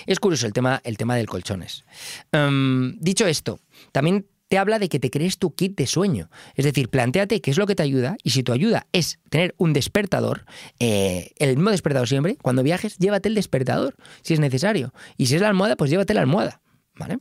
Es 0.05 0.19
curioso 0.19 0.45
el 0.47 0.53
tema, 0.53 0.81
el 0.83 0.97
tema 0.97 1.15
del 1.15 1.27
colchones. 1.27 1.85
Em, 2.31 2.97
dicho 2.99 3.27
esto, 3.27 3.59
también 3.91 4.25
te 4.47 4.57
habla 4.57 4.79
de 4.79 4.89
que 4.89 4.99
te 4.99 5.09
crees 5.09 5.37
tu 5.37 5.55
kit 5.55 5.77
de 5.77 5.87
sueño. 5.87 6.29
Es 6.55 6.65
decir, 6.65 6.89
planteate 6.89 7.41
qué 7.41 7.51
es 7.51 7.57
lo 7.57 7.67
que 7.67 7.75
te 7.75 7.83
ayuda 7.83 8.17
y 8.23 8.31
si 8.31 8.43
tu 8.43 8.53
ayuda 8.53 8.87
es 8.93 9.19
tener 9.29 9.53
un 9.57 9.73
despertador, 9.73 10.45
eh, 10.79 11.31
el 11.37 11.55
mismo 11.57 11.71
despertador 11.71 12.07
siempre, 12.07 12.37
cuando 12.37 12.63
viajes, 12.63 12.97
llévate 12.97 13.29
el 13.29 13.35
despertador 13.35 13.95
si 14.21 14.33
es 14.33 14.39
necesario. 14.39 14.93
Y 15.17 15.27
si 15.27 15.35
es 15.35 15.41
la 15.41 15.49
almohada, 15.49 15.75
pues 15.75 15.89
llévate 15.89 16.13
la 16.13 16.21
almohada. 16.21 16.61
¿Vale? 16.95 17.19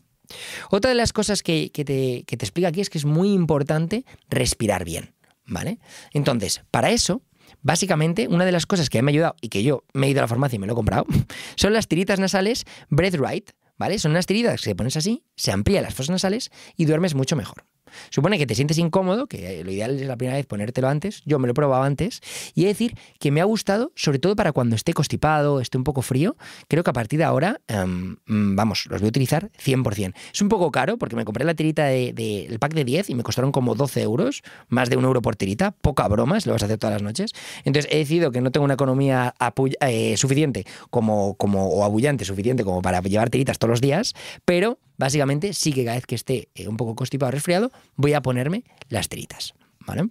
Otra 0.70 0.88
de 0.90 0.94
las 0.94 1.12
cosas 1.12 1.42
que, 1.42 1.70
te, 1.72 2.24
que 2.26 2.36
te 2.36 2.44
explica 2.44 2.68
aquí 2.68 2.80
es 2.80 2.90
que 2.90 2.98
es 2.98 3.04
muy 3.04 3.32
importante 3.32 4.04
respirar 4.28 4.84
bien. 4.84 5.14
¿Vale? 5.48 5.78
Entonces, 6.12 6.62
para 6.70 6.90
eso 6.90 7.22
Básicamente, 7.62 8.28
una 8.28 8.44
de 8.44 8.52
las 8.52 8.66
cosas 8.66 8.90
que 8.90 9.02
me 9.02 9.11
ha 9.11 9.12
ayudado 9.12 9.37
y 9.40 9.48
que 9.48 9.62
yo 9.62 9.85
me 9.92 10.06
he 10.06 10.11
ido 10.11 10.20
a 10.20 10.22
la 10.22 10.28
farmacia 10.28 10.56
y 10.56 10.59
me 10.59 10.66
lo 10.66 10.72
he 10.72 10.76
comprado, 10.76 11.06
son 11.56 11.72
las 11.72 11.88
tiritas 11.88 12.20
nasales 12.20 12.64
Breath 12.88 13.14
Right, 13.14 13.50
¿vale? 13.76 13.98
Son 13.98 14.12
unas 14.12 14.26
tiritas 14.26 14.62
que 14.62 14.74
pones 14.74 14.96
así, 14.96 15.24
se 15.37 15.52
amplían 15.52 15.82
las 15.82 15.94
fosas 15.94 16.11
nasales 16.11 16.50
y 16.76 16.85
duermes 16.85 17.14
mucho 17.14 17.37
mejor. 17.37 17.64
Supone 18.11 18.38
que 18.38 18.46
te 18.46 18.54
sientes 18.54 18.78
incómodo, 18.78 19.26
que 19.26 19.62
lo 19.64 19.70
ideal 19.70 20.00
es 20.00 20.06
la 20.06 20.16
primera 20.16 20.37
vez 20.37 20.46
ponértelo 20.46 20.88
antes, 20.88 21.22
yo 21.24 21.38
me 21.38 21.46
lo 21.46 21.52
he 21.52 21.54
probado 21.54 21.82
antes, 21.82 22.20
y 22.54 22.62
he 22.62 22.64
de 22.64 22.72
decir 22.72 22.96
que 23.18 23.30
me 23.30 23.40
ha 23.40 23.44
gustado, 23.44 23.92
sobre 23.94 24.18
todo 24.18 24.37
para 24.37 24.52
cuando 24.52 24.76
esté 24.76 24.92
constipado, 24.92 25.61
esté 25.61 25.78
un 25.78 25.85
poco 25.85 26.02
frío, 26.02 26.37
creo 26.68 26.85
que 26.85 26.90
a 26.90 26.92
partir 26.92 27.18
de 27.18 27.24
ahora, 27.24 27.61
em, 27.68 28.16
mm, 28.26 28.56
vamos, 28.56 28.87
los 28.87 29.00
voy 29.00 29.09
a 29.09 29.11
utilizar 29.11 29.50
100%. 29.59 30.14
Es 30.32 30.40
un 30.40 30.48
poco 30.48 30.70
caro 30.70 30.96
porque 30.98 31.16
me 31.16 31.24
compré 31.24 31.44
la 31.44 31.54
tirita 31.54 31.87
del 31.87 32.14
de, 32.14 32.56
pack 32.59 32.74
de 32.74 32.85
10 32.85 33.11
y 33.11 33.14
me 33.14 33.22
costaron 33.22 33.52
como 33.52 33.74
12 33.74 34.02
euros, 34.02 34.42
más 34.68 34.90
de 34.90 34.96
un 34.96 35.04
euro 35.04 35.22
por 35.22 35.37
tirita, 35.37 35.72
poca 35.72 36.06
broma, 36.09 36.38
lo 36.44 36.52
vas 36.52 36.62
a 36.62 36.66
hacer 36.66 36.78
todas 36.78 36.94
las 36.94 37.02
noches. 37.02 37.32
Entonces 37.64 37.90
he 37.92 37.98
decidido 37.98 38.30
que 38.30 38.40
no 38.40 38.50
tengo 38.50 38.64
una 38.64 38.74
economía 38.74 39.35
eh, 39.80 40.16
suficiente 40.16 40.66
como, 40.90 41.35
como, 41.35 41.68
o 41.68 41.85
abullante 41.85 42.24
suficiente 42.24 42.64
como 42.64 42.82
para 42.82 43.00
llevar 43.00 43.30
tiritas 43.30 43.59
todos 43.59 43.70
los 43.70 43.80
días, 43.80 44.14
pero 44.44 44.78
básicamente 44.98 45.52
sí 45.52 45.72
que 45.72 45.85
cada 45.85 45.96
vez 45.96 46.06
que 46.06 46.14
esté 46.14 46.48
eh, 46.54 46.68
un 46.68 46.76
poco 46.76 46.94
constipado 46.94 47.28
o 47.28 47.32
resfriado, 47.32 47.70
voy 47.96 48.12
a 48.14 48.22
ponerme 48.22 48.64
las 48.88 49.09
tiritas. 49.09 49.54
¿Vale? 49.87 50.09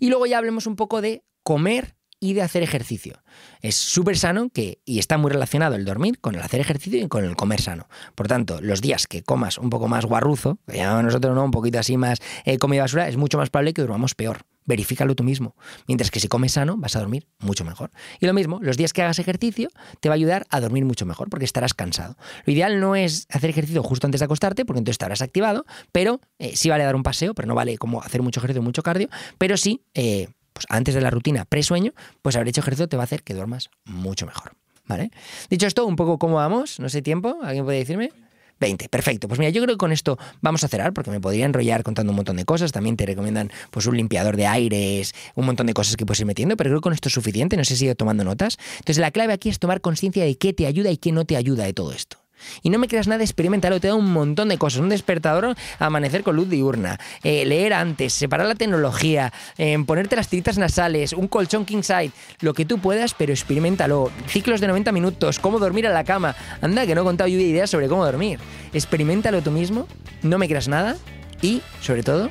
Y 0.00 0.08
luego 0.08 0.26
ya 0.26 0.38
hablemos 0.38 0.66
un 0.66 0.76
poco 0.76 1.00
de 1.00 1.22
comer 1.42 1.96
y 2.20 2.32
de 2.32 2.42
hacer 2.42 2.62
ejercicio. 2.62 3.22
Es 3.60 3.76
súper 3.76 4.18
sano 4.18 4.50
que, 4.50 4.80
y 4.84 4.98
está 4.98 5.18
muy 5.18 5.30
relacionado 5.30 5.76
el 5.76 5.84
dormir 5.84 6.18
con 6.20 6.34
el 6.34 6.42
hacer 6.42 6.60
ejercicio 6.60 7.00
y 7.00 7.08
con 7.08 7.24
el 7.24 7.36
comer 7.36 7.60
sano. 7.60 7.88
Por 8.14 8.26
tanto, 8.26 8.60
los 8.60 8.80
días 8.80 9.06
que 9.06 9.22
comas 9.22 9.58
un 9.58 9.70
poco 9.70 9.88
más 9.88 10.04
guarruzo, 10.04 10.58
que 10.66 10.78
llamamos 10.78 11.04
nosotros 11.04 11.34
no, 11.34 11.44
un 11.44 11.50
poquito 11.50 11.78
así 11.78 11.96
más 11.96 12.18
eh, 12.44 12.58
comida 12.58 12.82
basura, 12.82 13.08
es 13.08 13.16
mucho 13.16 13.38
más 13.38 13.50
probable 13.50 13.72
que 13.72 13.82
durmamos 13.82 14.14
peor 14.14 14.44
verifícalo 14.68 15.16
tú 15.16 15.24
mismo. 15.24 15.56
Mientras 15.88 16.10
que 16.10 16.20
si 16.20 16.28
comes 16.28 16.52
sano, 16.52 16.76
vas 16.76 16.94
a 16.94 17.00
dormir 17.00 17.26
mucho 17.40 17.64
mejor. 17.64 17.90
Y 18.20 18.26
lo 18.26 18.34
mismo, 18.34 18.60
los 18.62 18.76
días 18.76 18.92
que 18.92 19.02
hagas 19.02 19.18
ejercicio 19.18 19.70
te 20.00 20.08
va 20.08 20.12
a 20.12 20.16
ayudar 20.16 20.46
a 20.50 20.60
dormir 20.60 20.84
mucho 20.84 21.06
mejor 21.06 21.30
porque 21.30 21.46
estarás 21.46 21.74
cansado. 21.74 22.16
Lo 22.44 22.52
ideal 22.52 22.78
no 22.78 22.94
es 22.94 23.26
hacer 23.30 23.50
ejercicio 23.50 23.82
justo 23.82 24.06
antes 24.06 24.20
de 24.20 24.26
acostarte 24.26 24.64
porque 24.64 24.78
entonces 24.78 24.94
estarás 24.94 25.22
activado, 25.22 25.64
pero 25.90 26.20
eh, 26.38 26.54
sí 26.54 26.68
vale 26.68 26.84
dar 26.84 26.94
un 26.94 27.02
paseo, 27.02 27.34
pero 27.34 27.48
no 27.48 27.54
vale 27.54 27.78
como 27.78 28.02
hacer 28.02 28.22
mucho 28.22 28.40
ejercicio, 28.40 28.62
mucho 28.62 28.82
cardio, 28.82 29.08
pero 29.38 29.56
sí, 29.56 29.82
eh, 29.94 30.28
pues 30.52 30.66
antes 30.68 30.94
de 30.94 31.00
la 31.00 31.10
rutina 31.10 31.46
presueño, 31.46 31.94
pues 32.20 32.36
haber 32.36 32.48
hecho 32.48 32.60
ejercicio 32.60 32.88
te 32.88 32.96
va 32.96 33.04
a 33.04 33.04
hacer 33.04 33.22
que 33.22 33.34
duermas 33.34 33.70
mucho 33.84 34.26
mejor. 34.26 34.52
¿Vale? 34.86 35.10
Dicho 35.50 35.66
esto, 35.66 35.84
un 35.84 35.96
poco 35.96 36.18
cómo 36.18 36.36
vamos, 36.36 36.80
no 36.80 36.88
sé 36.88 37.02
tiempo, 37.02 37.38
¿alguien 37.42 37.64
puede 37.64 37.78
decirme? 37.78 38.10
20, 38.60 38.88
perfecto. 38.88 39.28
Pues 39.28 39.38
mira, 39.38 39.50
yo 39.50 39.62
creo 39.62 39.74
que 39.74 39.78
con 39.78 39.92
esto 39.92 40.18
vamos 40.40 40.64
a 40.64 40.68
cerrar 40.68 40.92
porque 40.92 41.10
me 41.10 41.20
podría 41.20 41.46
enrollar 41.46 41.82
contando 41.82 42.12
un 42.12 42.16
montón 42.16 42.36
de 42.36 42.44
cosas. 42.44 42.72
También 42.72 42.96
te 42.96 43.06
recomiendan 43.06 43.50
pues 43.70 43.86
un 43.86 43.96
limpiador 43.96 44.36
de 44.36 44.46
aires, 44.46 45.14
un 45.34 45.46
montón 45.46 45.66
de 45.66 45.74
cosas 45.74 45.96
que 45.96 46.06
puedes 46.06 46.20
ir 46.20 46.26
metiendo, 46.26 46.56
pero 46.56 46.70
creo 46.70 46.80
que 46.80 46.84
con 46.84 46.92
esto 46.92 47.08
es 47.08 47.14
suficiente. 47.14 47.56
No 47.56 47.64
sé 47.64 47.76
si 47.76 47.84
he 47.84 47.86
ido 47.86 47.94
tomando 47.94 48.24
notas. 48.24 48.58
Entonces 48.78 48.98
la 48.98 49.10
clave 49.10 49.32
aquí 49.32 49.48
es 49.48 49.58
tomar 49.58 49.80
conciencia 49.80 50.24
de 50.24 50.36
qué 50.36 50.52
te 50.52 50.66
ayuda 50.66 50.90
y 50.90 50.96
qué 50.96 51.12
no 51.12 51.24
te 51.24 51.36
ayuda 51.36 51.64
de 51.64 51.72
todo 51.72 51.92
esto. 51.92 52.18
Y 52.62 52.70
no 52.70 52.78
me 52.78 52.88
creas 52.88 53.08
nada, 53.08 53.22
experimentalo, 53.22 53.80
te 53.80 53.88
da 53.88 53.94
un 53.94 54.12
montón 54.12 54.48
de 54.48 54.58
cosas. 54.58 54.80
Un 54.80 54.88
despertador, 54.88 55.54
amanecer 55.78 56.22
con 56.22 56.36
luz 56.36 56.48
diurna, 56.48 56.98
eh, 57.22 57.44
leer 57.44 57.72
antes, 57.72 58.12
separar 58.12 58.46
la 58.46 58.54
tecnología, 58.54 59.32
eh, 59.56 59.76
ponerte 59.86 60.16
las 60.16 60.28
tiritas 60.28 60.58
nasales, 60.58 61.12
un 61.12 61.28
colchón 61.28 61.64
king 61.64 61.82
side, 61.82 62.10
lo 62.40 62.54
que 62.54 62.64
tú 62.64 62.78
puedas, 62.78 63.14
pero 63.14 63.32
experimentalo. 63.32 64.10
Ciclos 64.26 64.60
de 64.60 64.68
90 64.68 64.92
minutos, 64.92 65.38
cómo 65.38 65.58
dormir 65.58 65.86
a 65.86 65.90
la 65.90 66.04
cama. 66.04 66.34
Anda, 66.60 66.86
que 66.86 66.94
no 66.94 67.02
he 67.02 67.04
contado 67.04 67.28
yo 67.28 67.38
ideas 67.38 67.70
sobre 67.70 67.88
cómo 67.88 68.04
dormir. 68.04 68.38
Experimentalo 68.72 69.42
tú 69.42 69.50
mismo, 69.50 69.86
no 70.22 70.38
me 70.38 70.48
creas 70.48 70.68
nada 70.68 70.96
y, 71.42 71.62
sobre 71.80 72.02
todo, 72.02 72.30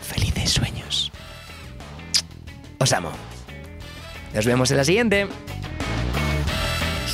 felices 0.00 0.50
sueños. 0.50 1.12
Os 2.78 2.92
amo. 2.92 3.10
Nos 4.34 4.44
vemos 4.44 4.70
en 4.70 4.76
la 4.76 4.84
siguiente. 4.84 5.28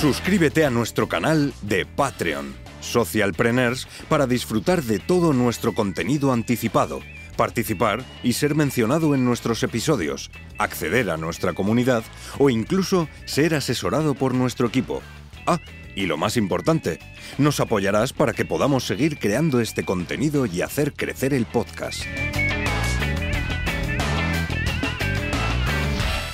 Suscríbete 0.03 0.65
a 0.65 0.71
nuestro 0.71 1.09
canal 1.09 1.55
de 1.63 1.87
Patreon, 1.87 2.57
Socialpreneurs, 2.81 3.87
para 4.09 4.27
disfrutar 4.27 4.83
de 4.83 4.99
todo 4.99 5.33
nuestro 5.33 5.77
contenido 5.77 6.33
anticipado, 6.33 6.99
participar 7.37 8.03
y 8.25 8.33
ser 8.33 8.57
mencionado 8.57 9.15
en 9.15 9.25
nuestros 9.25 9.63
episodios, 9.63 10.33
acceder 10.59 11.09
a 11.09 11.17
nuestra 11.19 11.53
comunidad 11.53 12.03
o 12.41 12.51
incluso 12.51 13.09
ser 13.27 13.55
asesorado 13.55 14.15
por 14.15 14.35
nuestro 14.35 14.67
equipo. 14.67 15.03
Ah, 15.47 15.61
y 15.95 16.07
lo 16.07 16.17
más 16.17 16.37
importante, 16.37 16.99
nos 17.39 17.61
apoyarás 17.61 18.13
para 18.13 18.33
que 18.33 18.45
podamos 18.45 18.85
seguir 18.85 19.21
creando 19.21 19.61
este 19.61 19.85
contenido 19.85 20.47
y 20.47 20.63
hacer 20.63 20.95
crecer 20.95 21.33
el 21.33 21.47
podcast. 21.47 22.03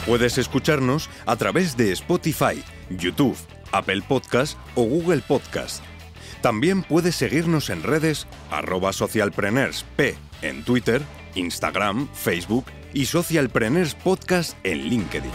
Puedes 0.06 0.38
escucharnos 0.38 1.10
a 1.26 1.36
través 1.36 1.76
de 1.76 1.92
Spotify, 1.92 2.64
YouTube, 2.90 3.36
Apple 3.72 4.02
Podcast 4.02 4.58
o 4.74 4.84
Google 4.84 5.22
Podcast. 5.26 5.82
También 6.40 6.82
puedes 6.82 7.16
seguirnos 7.16 7.68
en 7.70 7.82
redes 7.82 8.26
arroba 8.50 8.92
socialpreneursp 8.92 10.16
en 10.42 10.62
Twitter, 10.64 11.02
Instagram, 11.34 12.08
Facebook 12.12 12.66
y 12.94 13.06
Socialpreneurs 13.06 13.94
Podcast 13.94 14.56
en 14.64 14.88
LinkedIn. 14.88 15.32